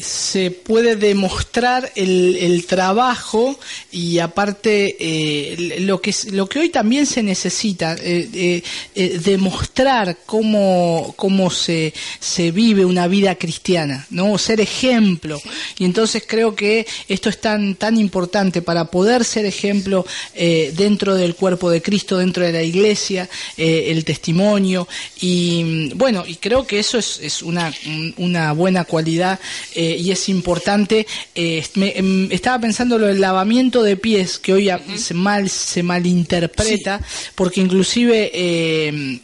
[0.00, 3.58] se puede demostrar el, el trabajo
[3.92, 8.62] y aparte eh, lo que lo que hoy también se necesita eh,
[8.94, 15.40] eh, demostrar cómo cómo se se vive una vida cristiana no ser ejemplo.
[15.78, 20.04] Y entonces creo que esto es tan tan importante para poder ser ejemplo
[20.34, 24.88] dentro del cuerpo de Cristo dentro de la iglesia el testimonio.
[25.20, 27.72] Y bueno y creo que eso es, es una
[28.16, 29.38] una buena cualidad
[29.74, 31.06] eh, y es importante.
[31.34, 37.00] Eh, em, estaba pensando lo del lavamiento de pies, que hoy se mal se malinterpreta,
[37.34, 39.20] porque inclusive eh,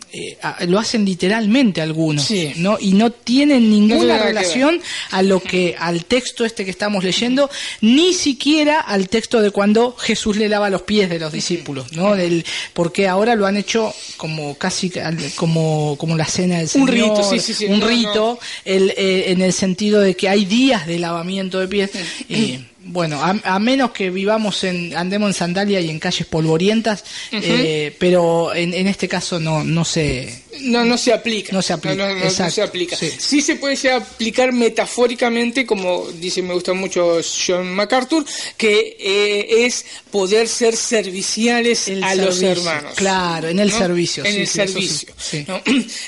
[0.66, 2.78] lo hacen literalmente algunos, ¿no?
[2.80, 7.50] Y no tienen ninguna relación a lo que al texto este que estamos leyendo,
[7.80, 12.14] ni siquiera al texto de cuando Jesús le lava los pies de los discípulos, ¿no?
[12.14, 14.92] Del, porque ahora lo han hecho como casi
[15.36, 19.52] como como la cena del Señor, un rito, sí, sí, un rito, El, en el
[19.52, 21.90] sentido de que hay días de lavamiento de pies.
[22.28, 27.94] Y, bueno, a, menos que vivamos en, andemos en sandalia y en calles polvorientas, eh,
[27.98, 30.42] pero en, en, este caso no, no se...
[30.60, 31.52] No, no se aplica.
[31.52, 32.14] No se aplica.
[32.14, 32.96] No, se aplica.
[32.96, 33.40] Sí.
[33.40, 38.24] se puede aplicar metafóricamente, como dice, me gusta mucho John MacArthur,
[38.56, 42.94] que eh, es poder ser serviciales a los hermanos.
[42.96, 44.24] Claro, en el servicio.
[44.24, 45.14] En el servicio.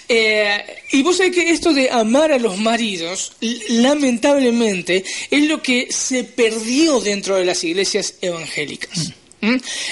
[0.08, 3.32] Eh, y vos sabés que esto de amar a los maridos,
[3.68, 9.12] lamentablemente, es lo que se perdió dentro de las iglesias evangélicas.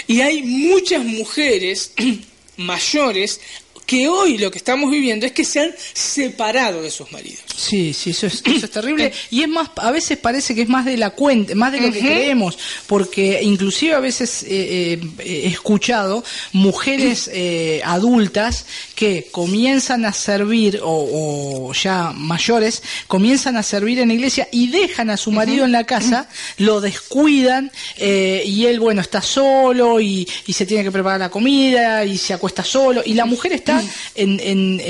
[0.06, 1.92] Y hay muchas mujeres
[2.56, 3.40] mayores
[3.88, 7.40] que hoy lo que estamos viviendo es que se han separado de sus maridos.
[7.56, 9.10] Sí, sí, eso es, terrible.
[9.30, 11.90] y es más, a veces parece que es más de la cuenta, más de lo
[11.90, 16.22] que creemos, porque inclusive a veces eh, eh, he escuchado
[16.52, 18.66] mujeres eh, adultas
[18.98, 25.08] que comienzan a servir, o, ya mayores, comienzan a servir en la iglesia y dejan
[25.10, 30.52] a su marido en la casa, lo descuidan y él, bueno, está solo y, y
[30.52, 33.80] se tiene que preparar la comida y se acuesta solo y la mujer está
[34.16, 34.80] en, en,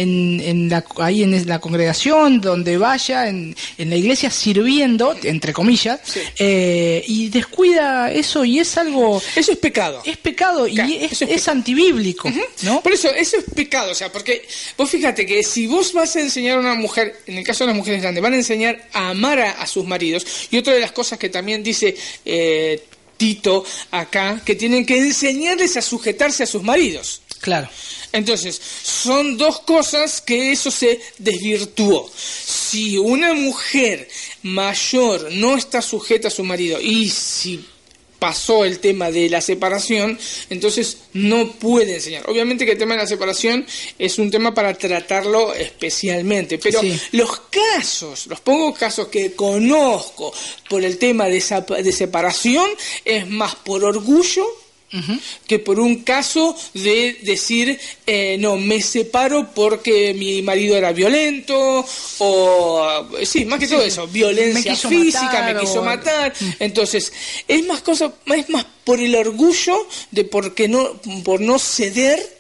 [0.43, 6.01] en, la, ahí en la congregación, donde vaya, en, la iglesia, sirviendo, entre comillas,
[6.39, 9.21] eh, y descuida eso y es algo...
[9.37, 10.01] Eso es pecado.
[10.07, 12.31] Es pecado y es, antibíblico,
[12.63, 12.81] ¿no?
[12.81, 14.47] Por eso, eso es pecado, o sea, porque
[14.77, 17.69] vos fíjate que si vos vas a enseñar a una mujer, en el caso de
[17.69, 20.93] las mujeres grandes, van a enseñar a amar a, sus maridos, y otra de las
[20.93, 21.97] cosas que también dice...
[22.25, 22.85] Eh,
[23.17, 27.21] Tito acá, que tienen que enseñarles a sujetarse a sus maridos.
[27.41, 27.69] Claro.
[28.13, 32.09] Entonces, son dos cosas que eso se desvirtuó.
[32.15, 34.09] Si una mujer
[34.43, 37.67] mayor no está sujeta a su marido y si
[38.19, 40.19] pasó el tema de la separación,
[40.51, 42.29] entonces no puede enseñar.
[42.29, 43.67] Obviamente que el tema de la separación
[43.99, 46.81] es un tema para tratarlo especialmente, pero
[47.13, 50.33] los casos, los pocos casos que conozco
[50.69, 51.43] por el tema de,
[51.83, 52.69] de separación
[53.05, 54.47] es más por orgullo
[55.47, 61.85] que por un caso de decir, eh, no, me separo porque mi marido era violento,
[62.19, 66.33] o sí, más que todo eso, violencia física, me quiso matar.
[66.39, 66.51] Mm.
[66.61, 67.13] Entonces,
[67.47, 72.39] es más cosa, es más por el orgullo de porque no, por no ceder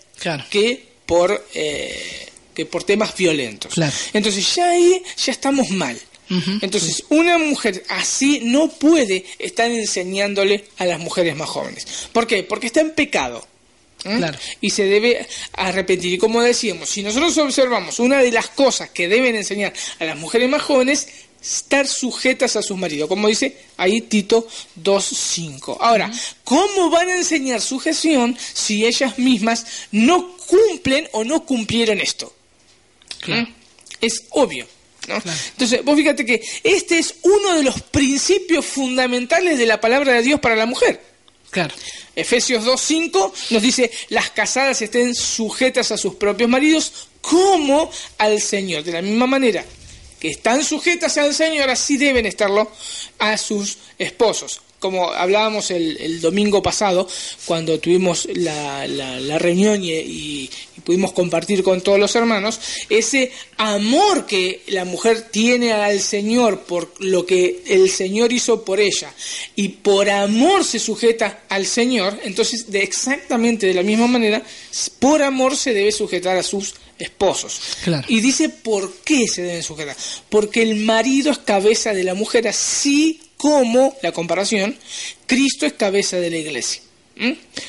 [0.51, 3.75] que por eh, que por temas violentos.
[4.13, 5.99] Entonces ya ahí ya estamos mal.
[6.31, 11.87] Entonces, una mujer así no puede estar enseñándole a las mujeres más jóvenes.
[12.13, 12.43] ¿Por qué?
[12.43, 13.47] Porque está en pecado.
[14.61, 16.13] Y se debe arrepentir.
[16.13, 20.17] Y como decíamos, si nosotros observamos una de las cosas que deben enseñar a las
[20.17, 21.09] mujeres más jóvenes,
[21.43, 24.47] estar sujetas a sus maridos, como dice ahí Tito
[24.83, 25.79] 2.5.
[25.81, 26.11] Ahora,
[26.45, 32.33] ¿cómo van a enseñar sujeción si ellas mismas no cumplen o no cumplieron esto?
[33.27, 33.45] ¿Mm?
[34.01, 34.67] Es obvio.
[35.17, 40.23] Entonces, vos fíjate que este es uno de los principios fundamentales de la palabra de
[40.23, 41.01] Dios para la mujer.
[41.51, 41.75] Claro.
[42.15, 48.83] Efesios 2.5 nos dice, las casadas estén sujetas a sus propios maridos como al Señor.
[48.83, 49.65] De la misma manera
[50.19, 52.71] que están sujetas al Señor, así deben estarlo
[53.19, 57.09] a sus esposos como hablábamos el, domingo pasado,
[57.47, 60.51] cuando tuvimos la, la, reunión y,
[60.89, 62.59] pudimos compartir con todos los hermanos,
[62.89, 68.81] ese amor que la mujer tiene al Señor por lo que el Señor hizo por
[68.81, 69.13] ella
[69.55, 74.43] y por amor se sujeta al Señor, entonces de exactamente de la misma manera,
[74.99, 77.61] por amor se debe sujetar a sus esposos.
[78.09, 79.95] Y dice por qué se deben sujetar.
[80.31, 84.75] Porque el marido es cabeza de la mujer así como, la comparación,
[85.27, 86.81] Cristo es cabeza de la iglesia,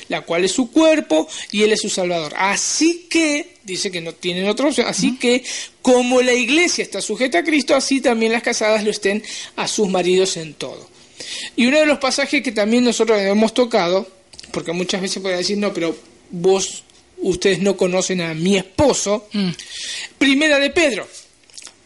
[0.07, 2.33] la cual es su cuerpo y Él es su Salvador.
[2.37, 5.43] Así que, dice que no tienen otra opción, así que
[5.81, 9.23] como la iglesia está sujeta a Cristo, así también las casadas lo estén
[9.55, 10.89] a sus maridos en todo.
[11.55, 14.07] Y uno de los pasajes que también nosotros hemos tocado,
[14.51, 15.95] porque muchas veces pueden decir, no, pero
[16.31, 16.83] vos,
[17.17, 19.49] ustedes no conocen a mi esposo, mm.
[20.17, 21.07] primera de Pedro.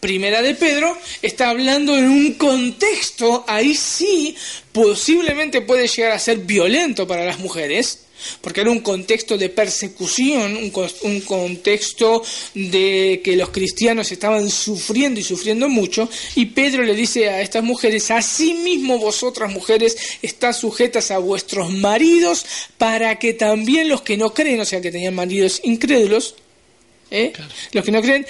[0.03, 4.35] Primera de Pedro está hablando en un contexto, ahí sí,
[4.73, 7.99] posiblemente puede llegar a ser violento para las mujeres,
[8.41, 12.21] porque era un contexto de persecución, un, contexto
[12.53, 17.63] de que los cristianos estaban sufriendo y sufriendo mucho, y Pedro le dice a estas
[17.63, 22.45] mujeres, asimismo vosotras mujeres estás sujetas a vuestros maridos,
[22.77, 26.35] para que también los que no creen, o sea que tenían maridos incrédulos,
[27.09, 27.31] ¿eh?
[27.71, 28.25] los que no creen,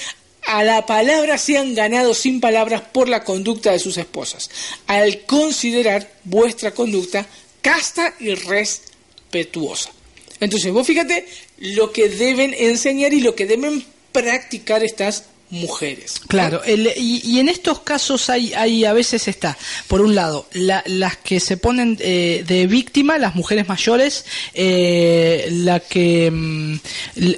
[0.48, 4.50] a la palabra sean ganados sin palabras por la conducta de sus esposas,
[4.88, 7.26] al considerar vuestra conducta
[7.62, 9.92] casta y respetuosa.
[10.40, 11.26] Entonces, vos fíjate
[11.58, 16.20] lo que deben enseñar y lo que deben practicar estas mujeres.
[16.28, 21.40] Claro, y, en estos casos hay, hay, a veces está, por un lado, las que
[21.40, 26.76] se ponen eh, de víctima, las mujeres mayores, eh, la que mm,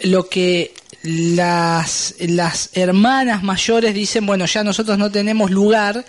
[0.04, 0.74] lo que
[1.06, 6.06] las, las hermanas mayores dicen, bueno, ya nosotros no tenemos lugar.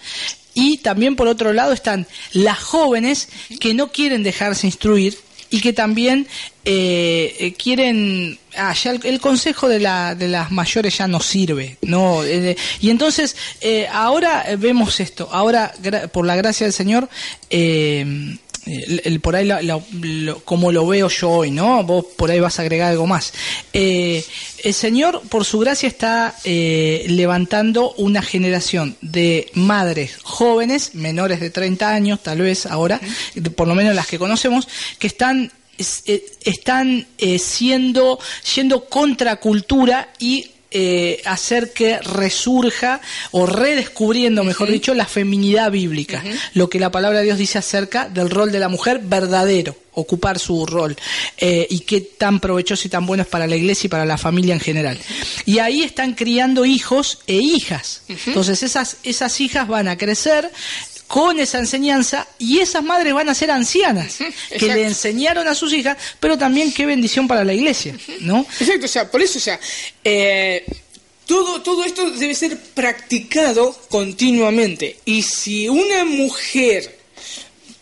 [0.54, 3.28] Y también por otro lado están las jóvenes
[3.60, 5.18] que no quieren dejarse instruir
[5.50, 6.26] y que también
[6.64, 11.76] eh, eh, quieren ah, ya el, consejo de, la, de las mayores ya no sirve
[11.82, 13.36] no eh, y entonces
[13.92, 15.28] ahora vemos esto.
[15.30, 15.72] Ahora
[16.12, 17.08] por la gracia del señor
[18.66, 19.48] el, por ahí
[20.44, 21.84] como lo veo yo hoy, ¿no?
[21.84, 23.32] Vos por ahí vas a agregar algo más.
[23.72, 24.24] Eh,
[24.64, 31.50] el Señor, por su gracia, está eh, levantando una generación de madres jóvenes, menores de
[31.50, 33.00] 30 años, tal vez ahora,
[33.54, 34.66] por lo menos las que conocemos,
[34.98, 35.52] que están
[36.06, 37.06] eh, están
[37.38, 38.18] siendo
[38.54, 43.00] yendo contra cultura y eh, hacer que resurja
[43.30, 46.22] o redescubriendo, mejor dicho, la feminidad bíblica,
[46.54, 50.38] lo que la palabra de Dios dice acerca del rol de la mujer verdadero, ocupar
[50.38, 50.96] su rol,
[51.38, 54.18] eh, y qué tan provechoso y tan bueno es para la iglesia y para la
[54.18, 54.98] familia en general.
[55.44, 58.02] Y ahí están criando hijos e hijas.
[58.08, 60.50] Entonces esas, esas hijas van a crecer
[61.06, 64.18] con esa enseñanza y esas madres van a ser ancianas
[64.58, 68.46] que le enseñaron a sus hijas, pero también qué bendición para la iglesia, ¿no?
[68.60, 69.58] Exacto, o sea, por eso, o sea,
[70.02, 70.64] eh,
[71.26, 74.98] todo, todo esto debe ser practicado continuamente.
[75.04, 76.98] Y si una mujer,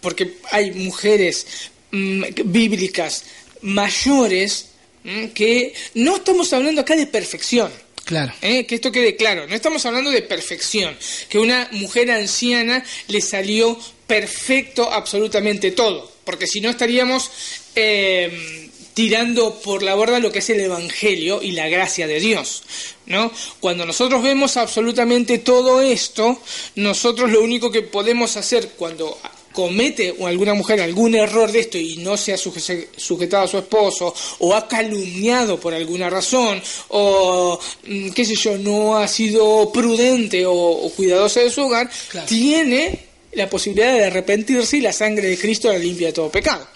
[0.01, 1.47] porque hay mujeres
[1.91, 3.25] mm, bíblicas
[3.61, 4.69] mayores,
[5.05, 7.71] mm, que no estamos hablando acá de perfección,
[8.05, 8.33] Claro.
[8.43, 8.67] ¿Eh?
[8.67, 9.47] Que esto quede claro.
[9.47, 10.97] No estamos hablando de perfección.
[11.29, 16.11] Que una mujer anciana le salió perfecto absolutamente todo.
[16.25, 17.31] Porque si no estaríamos
[17.75, 22.63] eh, tirando por la borda lo que es el Evangelio y la gracia de Dios.
[23.07, 23.31] ¿no?
[23.61, 26.41] Cuando nosotros vemos absolutamente todo esto,
[26.77, 29.19] nosotros lo único que podemos hacer cuando
[29.55, 34.15] comete alguna mujer algún error de esto y no se ha sujetado a su esposo
[34.41, 40.45] o ha calumniado por alguna razón o mm, qué sé yo, no ha sido prudente
[40.45, 41.89] o, cuidadosa de su hogar,
[42.27, 46.69] tiene la posibilidad de arrepentirse y la sangre de Cristo la limpia de todo pecado.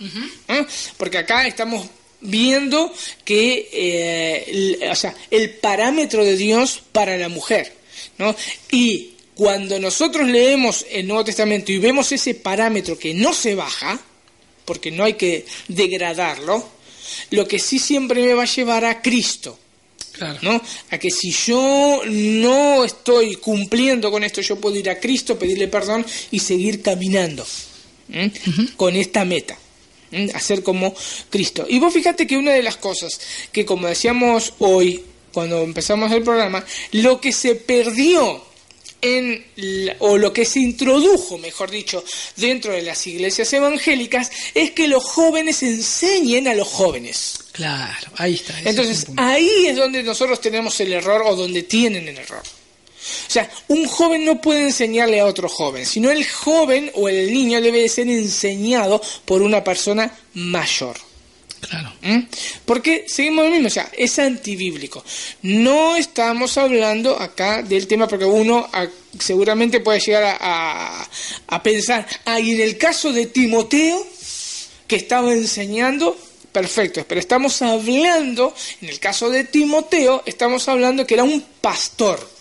[0.48, 0.64] ¿Eh?
[0.96, 1.86] Porque acá estamos
[2.20, 2.92] viendo
[3.24, 7.72] que eh, el, o sea, el parámetro de Dios para la mujer.
[8.18, 8.34] ¿no?
[8.70, 13.96] Y cuando nosotros leemos el Nuevo Testamento y vemos ese parámetro que no se baja,
[14.64, 16.68] porque no hay que degradarlo,
[17.30, 19.56] lo que sí siempre me va a llevar a Cristo.
[20.42, 20.60] ¿no?
[20.90, 25.68] A que si yo no estoy cumpliendo con esto, yo puedo ir a Cristo, pedirle
[25.68, 27.46] perdón y seguir caminando
[28.76, 29.56] con esta meta.
[30.34, 30.92] Hacer como
[31.30, 31.64] Cristo.
[31.68, 33.20] Y vos fíjate que una de las cosas
[33.52, 38.47] que, como decíamos hoy, cuando empezamos el programa, lo que se perdió
[39.00, 39.44] en
[40.00, 42.04] o lo que se introdujo, mejor dicho,
[42.36, 47.38] dentro de las iglesias evangélicas es que los jóvenes enseñen a los jóvenes.
[47.52, 48.54] Claro, ahí está.
[48.64, 52.42] Entonces, ahí es donde nosotros tenemos el error o donde tienen el error.
[52.42, 57.32] O sea, un joven no puede enseñarle a otro joven, sino el joven o el
[57.32, 60.96] niño debe ser enseñado por una persona mayor.
[61.60, 61.92] Claro.
[62.02, 62.20] ¿Mm?
[62.64, 65.04] Porque seguimos lo mismo, o sea, es antibíblico.
[65.42, 68.68] No estamos hablando acá del tema porque uno
[69.18, 71.08] seguramente puede llegar a,
[71.46, 74.06] a, pensar, ah, y en el caso de Timoteo,
[74.86, 76.16] que estaba enseñando,
[76.52, 82.38] perfecto, pero estamos hablando, en el caso de Timoteo, estamos hablando que era un pastor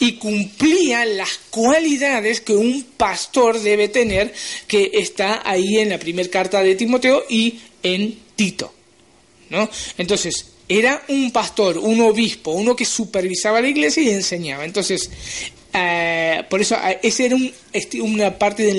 [0.00, 4.32] y cumplía las cualidades que un pastor debe tener,
[4.66, 8.72] que está ahí en la primera carta de Timoteo y en Tito.
[9.50, 9.68] ¿no?
[9.98, 14.64] Entonces, era un pastor, un obispo, uno que supervisaba la iglesia y enseñaba.
[14.64, 15.10] Entonces,
[15.74, 17.36] eh, por eso eh, ese era
[18.02, 18.78] una parte del,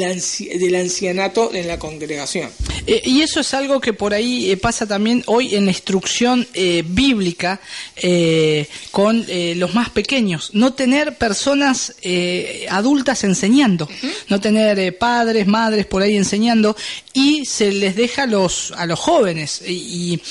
[0.59, 2.51] del, ancianato en la congregación.
[2.85, 6.47] Eh, y eso es algo que por ahí pasa también hoy en la instrucción
[6.85, 7.59] bíblica
[8.91, 9.25] con
[9.55, 10.51] los más pequeños.
[10.53, 11.95] No tener personas
[12.69, 13.89] adultas enseñando,
[14.29, 16.75] no tener padres, madres por ahí enseñando
[17.13, 19.61] y se les deja a los, a los jóvenes.
[19.67, 20.21] y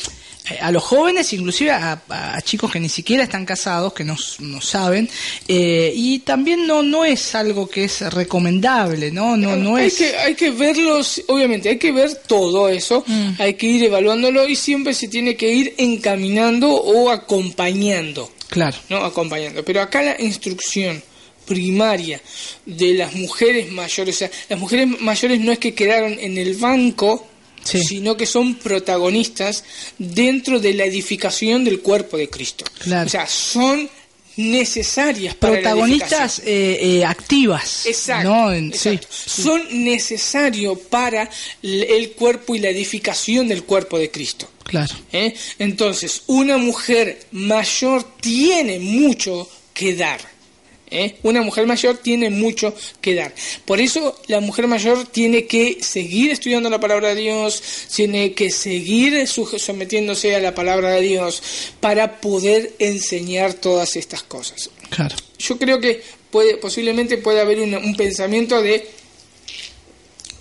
[0.61, 5.09] a los jóvenes, inclusive a, chicos que ni siquiera están casados, que no, no saben,
[5.47, 9.37] eh, y también no no es algo que es recomendable, ¿no?
[9.37, 9.95] no, no hay es...
[9.95, 13.35] Que, hay que verlos, obviamente, hay que ver todo eso, mm.
[13.39, 18.31] hay que ir evaluándolo y siempre se tiene que ir encaminando o acompañando.
[18.49, 18.77] Claro.
[18.89, 18.99] ¿No?
[18.99, 19.65] Acompañando.
[19.65, 21.03] Pero acá la instrucción
[21.47, 22.21] primaria
[22.67, 26.55] de las mujeres mayores, o sea, las mujeres mayores no es que quedaron en el
[26.57, 27.27] banco
[27.65, 29.65] sino que son protagonistas
[29.99, 32.65] dentro de la edificación del cuerpo de Cristo.
[33.05, 33.89] O sea, son
[34.37, 38.51] necesarias para protagonistas eh, eh, activas exacto,
[39.11, 41.29] son necesarios para
[41.63, 44.49] el cuerpo y la edificación del cuerpo de Cristo.
[44.65, 44.95] Claro.
[45.13, 45.35] ¿Eh?
[45.59, 50.32] entonces una mujer mayor tiene mucho que dar
[50.93, 51.17] ¿eh?
[51.23, 53.35] Una mujer mayor tiene mucho que dar.
[53.65, 57.63] Por eso la mujer mayor tiene que seguir estudiando la palabra de Dios,
[57.95, 61.43] tiene que seguir sometiéndose a la palabra de Dios
[61.81, 64.71] para poder enseñar todas estas cosas.
[64.91, 65.17] Claro.
[65.39, 69.03] Yo creo que puede, posiblemente puede haber un pensamiento de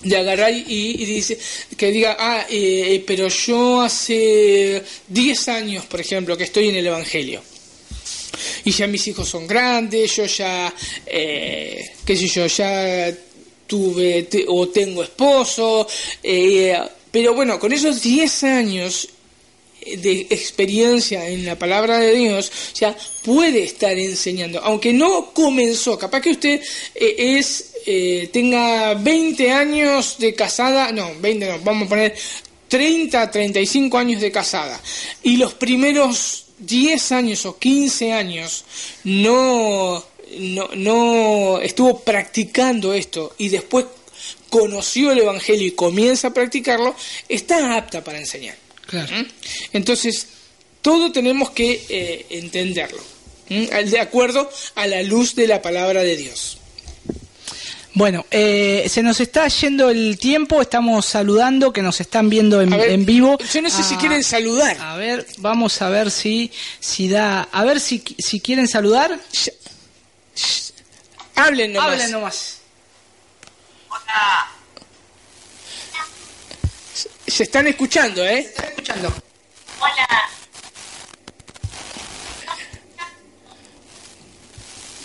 [0.04, 1.38] de agarrar y, dice
[1.78, 6.88] que diga ah eh, pero yo hace 10 años por ejemplo que estoy en el
[6.88, 7.42] evangelio
[8.66, 10.74] y ya mis hijos son grandes yo ya
[11.06, 13.14] eh, qué sé yo ya
[13.68, 15.88] tuve o tengo esposo
[16.24, 16.78] eh,
[17.12, 19.10] pero bueno con esos 10 años
[19.86, 26.22] de experiencia en la palabra de Dios, ya puede estar enseñando, aunque no comenzó, capaz
[26.22, 26.62] que usted
[26.94, 32.16] es eh, tenga 20 años de casada, no, 20 no, vamos a poner
[32.68, 34.80] 30, 35 años de casada,
[35.24, 38.64] y los primeros 10 años o 15 años
[39.04, 40.04] no,
[40.38, 43.86] no, no estuvo practicando esto y después
[44.50, 46.96] conoció el Evangelio y comienza a practicarlo,
[47.28, 48.56] está apta para enseñar.
[48.92, 49.26] ¿Mm?
[49.74, 50.28] Entonces,
[50.82, 53.02] todo tenemos que eh, entenderlo,
[53.48, 56.58] de acuerdo a la luz de la palabra de Dios.
[57.94, 63.06] Bueno, eh, se nos está yendo el tiempo, estamos saludando, que nos están viendo en,
[63.06, 63.38] vivo.
[63.54, 64.78] Yo no sé si quieren saludar.
[64.80, 67.50] A ver, vamos a ver si, si da...
[67.52, 69.20] A ver si, si quieren saludar.
[71.36, 71.92] Hablen nomás.
[71.92, 72.58] Hablen nomás.
[73.90, 74.52] Hola.
[77.28, 78.44] Se están escuchando, ¿eh?
[78.44, 79.14] Se están escuchando.
[79.80, 80.30] Hola.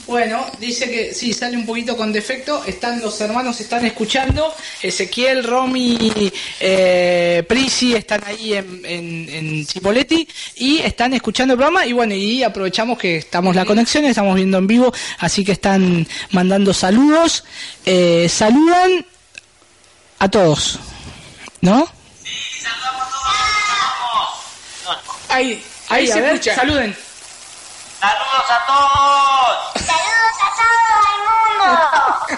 [0.06, 2.62] Bueno, dice que sí, sale un poquito con defecto.
[2.64, 4.54] Están los hermanos, están escuchando.
[4.80, 11.84] Ezequiel, Romy, eh, Prisi están ahí en, en, Cipoletti y están escuchando el programa.
[11.86, 16.06] Y bueno, y aprovechamos que estamos la conexión, estamos viendo en vivo, así que están
[16.30, 17.42] mandando saludos.
[17.84, 19.04] Eh, saludan
[20.20, 20.78] a todos,
[21.62, 21.84] ¿no?
[22.22, 22.30] Sí,
[22.62, 23.10] saludamos a
[24.84, 25.06] todos.
[25.30, 26.54] Ahí, ahí, se escucha.
[26.54, 26.96] Saluden.
[28.00, 29.25] Saludos a todos.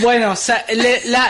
[0.00, 0.34] Bueno,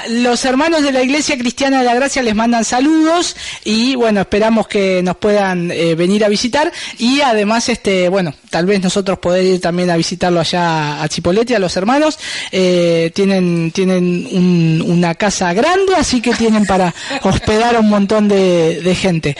[0.09, 4.69] los hermanos de la Iglesia Cristiana de la Gracia les mandan saludos y bueno, esperamos
[4.69, 9.45] que nos puedan eh, venir a visitar y además, este, bueno, tal vez nosotros poder
[9.45, 12.19] ir también a visitarlo allá a Chipolete, a los hermanos.
[12.53, 18.97] Eh, tienen tienen una casa grande, así que tienen para hospedar a un montón de,
[19.01, 19.37] gente.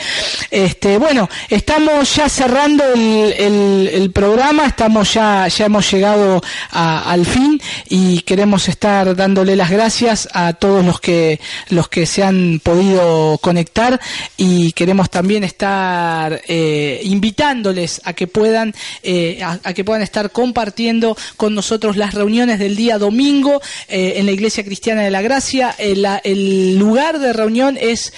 [0.49, 6.41] Este, bueno, estamos ya cerrando el, programa, estamos ya ya hemos llegado
[6.71, 11.39] al fin y queremos estar dándole las gracias a todos los que
[11.69, 13.99] los que se han podido conectar
[14.37, 18.73] y queremos también estar eh, invitándoles a que puedan
[19.03, 24.25] eh, a, que puedan estar compartiendo con nosotros las reuniones del día domingo eh, en
[24.25, 25.75] la Iglesia Cristiana de la Gracia.
[25.79, 28.13] el lugar de reunión es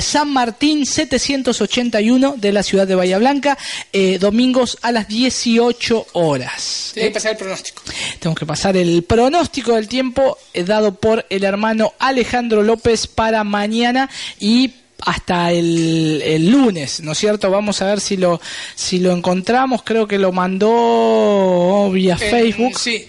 [0.00, 3.56] San Martín 781 de la ciudad de Bahía Blanca,
[4.20, 6.92] domingos a las 18 horas.
[6.94, 7.82] Tengo que pasar el pronóstico.
[8.18, 10.01] Tengo que pasar el pronóstico del tiempo
[10.54, 14.72] eh, dado por el hermano Alejandro López para mañana y
[15.04, 17.50] hasta el, lunes, ¿no es cierto?
[17.50, 18.40] Vamos a ver si lo
[18.74, 19.82] si lo encontramos.
[19.82, 22.78] Creo que lo mandó vía Facebook.
[22.78, 23.08] Sí,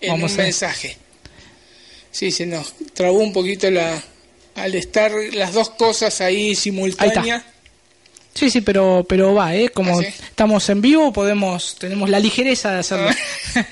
[0.00, 0.96] en Vamos un mensaje.
[2.10, 4.02] Sí, se nos trabó un poquito la
[4.56, 7.44] al estar las dos cosas ahí simultáneas.
[8.36, 9.70] Sí, sí, pero, pero va, ¿eh?
[9.70, 13.08] Como ¿Ah, estamos en vivo, podemos, tenemos la ligereza de hacerlo.
[13.08, 13.66] Ah.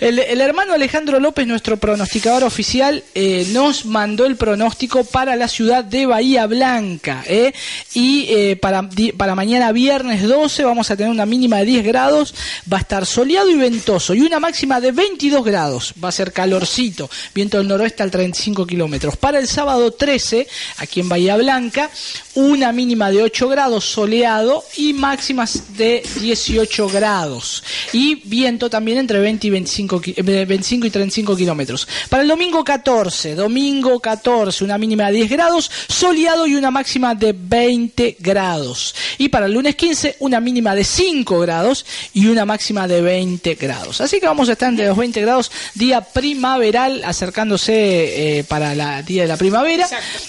[0.00, 5.84] el, hermano Alejandro López, nuestro pronosticador oficial, eh, nos mandó el pronóstico para la ciudad
[5.84, 7.52] de Bahía Blanca, ¿eh?
[7.94, 12.34] Y eh, para, para mañana viernes 12 vamos a tener una mínima de 10 grados,
[12.70, 16.32] va a estar soleado y ventoso, y una máxima de 22 grados, va a ser
[16.32, 19.16] calorcito, viento del noroeste al 35 kilómetros.
[19.16, 20.48] Para el sábado 13,
[20.78, 21.88] aquí en Bahía Blanca,
[22.34, 27.62] una mínima de 8 grados, soleado y máximas de 18 grados.
[27.92, 31.86] Y viento también entre 20 y 25, 25 y 35 kilómetros.
[32.08, 37.14] Para el domingo 14, domingo 14, una mínima de 10 grados, soleado y una máxima
[37.14, 38.94] de 20 grados.
[39.18, 41.84] Y para el lunes 15, una mínima de 5 grados
[42.14, 44.00] y una máxima de 20 grados.
[44.00, 49.04] Así que vamos a estar entre los 20 grados, día primaveral, acercándose eh, para el
[49.04, 49.86] día de la primavera.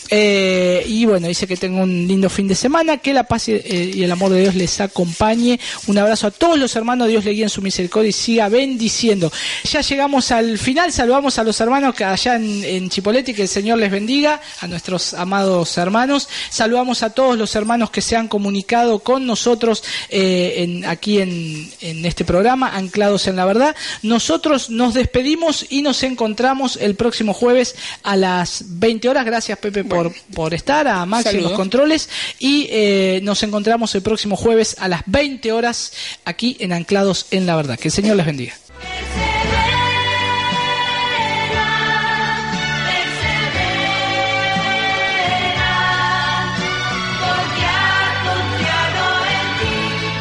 [0.09, 3.91] Eh, y bueno, dice que tengo un lindo fin de semana, que la paz eh,
[3.95, 5.59] y, el amor de Dios les acompañe.
[5.87, 9.31] Un abrazo a todos los hermanos, Dios le guíe en su misericordia y siga bendiciendo.
[9.71, 13.47] Ya llegamos al final, saludamos a los hermanos que allá en, en Chipolete, que el
[13.47, 16.27] Señor les bendiga, a nuestros amados hermanos.
[16.49, 21.71] Saludamos a todos los hermanos que se han comunicado con nosotros eh, en, aquí en,
[21.81, 23.75] en este programa, anclados en la verdad.
[24.01, 29.25] Nosotros nos despedimos y nos encontramos el próximo jueves a las 20 horas.
[29.25, 32.09] Gracias Pepe por, por estar, a los controles
[32.39, 35.91] y eh, nos encontramos el próximo jueves a las 20 horas
[36.25, 37.77] aquí en Anclados en la Verdad.
[37.77, 38.53] Que el Señor les bendiga.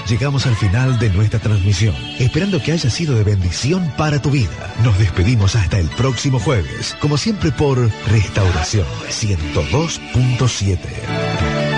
[0.08, 4.74] Llegamos al final de nuestra transmisión, esperando que haya sido de bendición para tu vida.
[4.82, 11.77] Nos despedimos hasta el próximo jueves, como siempre por Restauración 102.7.